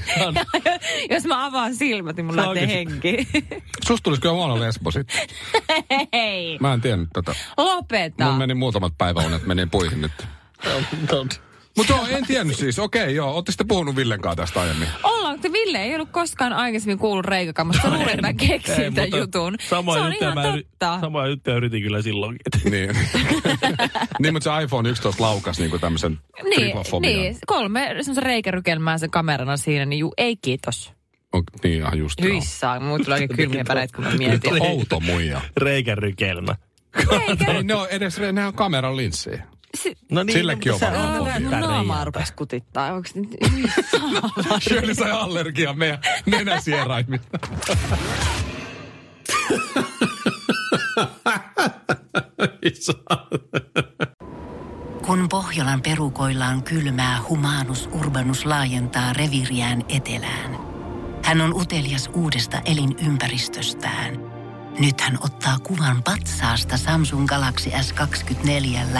Jos 1.14 1.24
mä 1.26 1.46
avaan 1.46 1.76
silmät, 1.76 2.16
niin 2.16 2.26
mulla 2.26 2.46
lähtee 2.46 2.68
henki. 2.68 3.28
Susta 3.88 4.04
tulisi 4.04 4.22
kyllä 4.22 4.34
huono 4.36 4.60
lesbo 4.60 4.92
sit. 4.92 5.08
Hei, 6.14 6.58
Mä 6.60 6.74
en 6.74 6.82
tiennyt 6.82 7.10
tätä. 7.14 7.36
lopeta. 7.58 8.26
Mun 8.26 8.36
meni 8.36 8.54
muutamat 8.54 8.94
päiväunet, 8.98 9.46
meni 9.46 9.66
puihin 9.66 10.02
nyt. 10.02 10.12
Mutta 11.78 11.94
joo, 11.94 12.08
en 12.10 12.26
tiennyt 12.26 12.58
siis. 12.58 12.80
Okei, 12.80 13.16
joo. 13.16 13.32
Ootte 13.34 13.52
sitten 13.52 13.68
puhunut 13.68 13.96
Villen 13.96 14.22
kanssa 14.22 14.36
tästä 14.44 14.62
aiemmin. 14.62 14.88
Ollaan, 15.30 15.40
mutta 15.44 15.60
Ville 15.60 15.84
ei 15.84 15.96
ollut 15.96 16.10
koskaan 16.12 16.54
aikaisemmin 16.54 17.00
kuullut 17.00 17.26
reikakammasta. 17.26 17.82
Sä 17.82 17.90
luulet, 17.90 18.10
että 18.10 18.22
mä 18.22 18.34
keksin 18.34 18.84
Ei, 18.84 18.92
tämän 18.92 19.20
jutun. 19.20 19.56
Samoja 19.70 20.00
se 20.00 20.06
on 20.06 20.12
juttuja 20.12 20.32
ihan 20.32 20.44
mä 20.44 20.56
yri- 20.56 20.64
totta. 20.80 21.28
Juttuja 21.30 21.56
yritin 21.56 21.84
kyllä 21.84 22.02
silloinkin. 22.02 22.40
Niin. 22.72 22.90
niin, 24.20 24.34
mutta 24.34 24.58
se 24.58 24.64
iPhone 24.64 24.90
11 24.90 25.24
laukas 25.24 25.60
niinku 25.60 25.80
tämmöisen 25.80 26.20
Niin, 26.44 26.76
niin, 27.02 27.38
kolme 27.48 27.88
semmoisen 27.88 28.24
reikärykelmää 28.24 28.98
sen 28.98 29.10
kamerana 29.10 29.58
siinä, 29.58 29.86
niin 29.86 30.00
juu, 30.00 30.14
ei 30.18 30.36
kiitos. 30.36 30.94
On, 31.34 31.44
niin, 31.64 31.80
ihan 31.80 31.98
just 31.98 32.20
joo. 32.20 32.34
Hyissään, 32.34 32.84
muut 32.84 33.02
tulee 33.02 33.16
oikein 33.22 33.38
kylmiä 33.38 33.66
väleitä, 33.68 33.96
kun 33.96 34.06
mä 34.06 34.12
mietin. 34.18 34.62
Outo 34.62 35.00
muija. 35.00 35.42
Reikärykelmä. 35.58 36.56
Reikä, 36.96 37.52
Ei, 37.52 37.64
ne 37.64 37.76
on 37.76 37.88
edes, 37.90 38.20
ne 38.34 38.46
on 38.46 38.54
kameran 38.54 38.98
linssejä. 38.98 39.44
Si- 39.78 39.98
No 40.12 40.24
niin, 40.24 40.34
Sillekin 40.34 40.74
on 40.74 40.80
varmaan 40.82 41.18
fobia. 41.18 41.60
naamaa 41.60 42.06
rupesi 42.06 42.34
kutittaa. 42.34 42.94
Onks 42.94 43.16
nyt. 43.16 43.30
Shirley 44.70 44.96
sai 44.96 45.12
allergian 45.12 45.78
meidän 45.78 46.00
nenäsieraimista. 46.26 47.40
Kun 55.06 55.30
Pohjolan 55.30 55.82
perukoillaan 55.82 56.64
kylmää, 56.64 57.20
humanus 57.30 57.90
urbanus 57.92 58.46
laajentaa 58.46 59.14
reviriään 59.14 59.84
etelään. 59.90 60.58
Hän 61.24 61.42
on 61.42 61.54
utelias 61.56 62.10
uudesta 62.14 62.62
elinympäristöstään. 62.66 64.14
Nyt 64.80 65.02
hän 65.02 65.18
ottaa 65.24 65.60
kuvan 65.60 66.04
patsaasta 66.04 66.78
Samsung 66.78 67.28
Galaxy 67.28 67.70
S24 67.70 69.00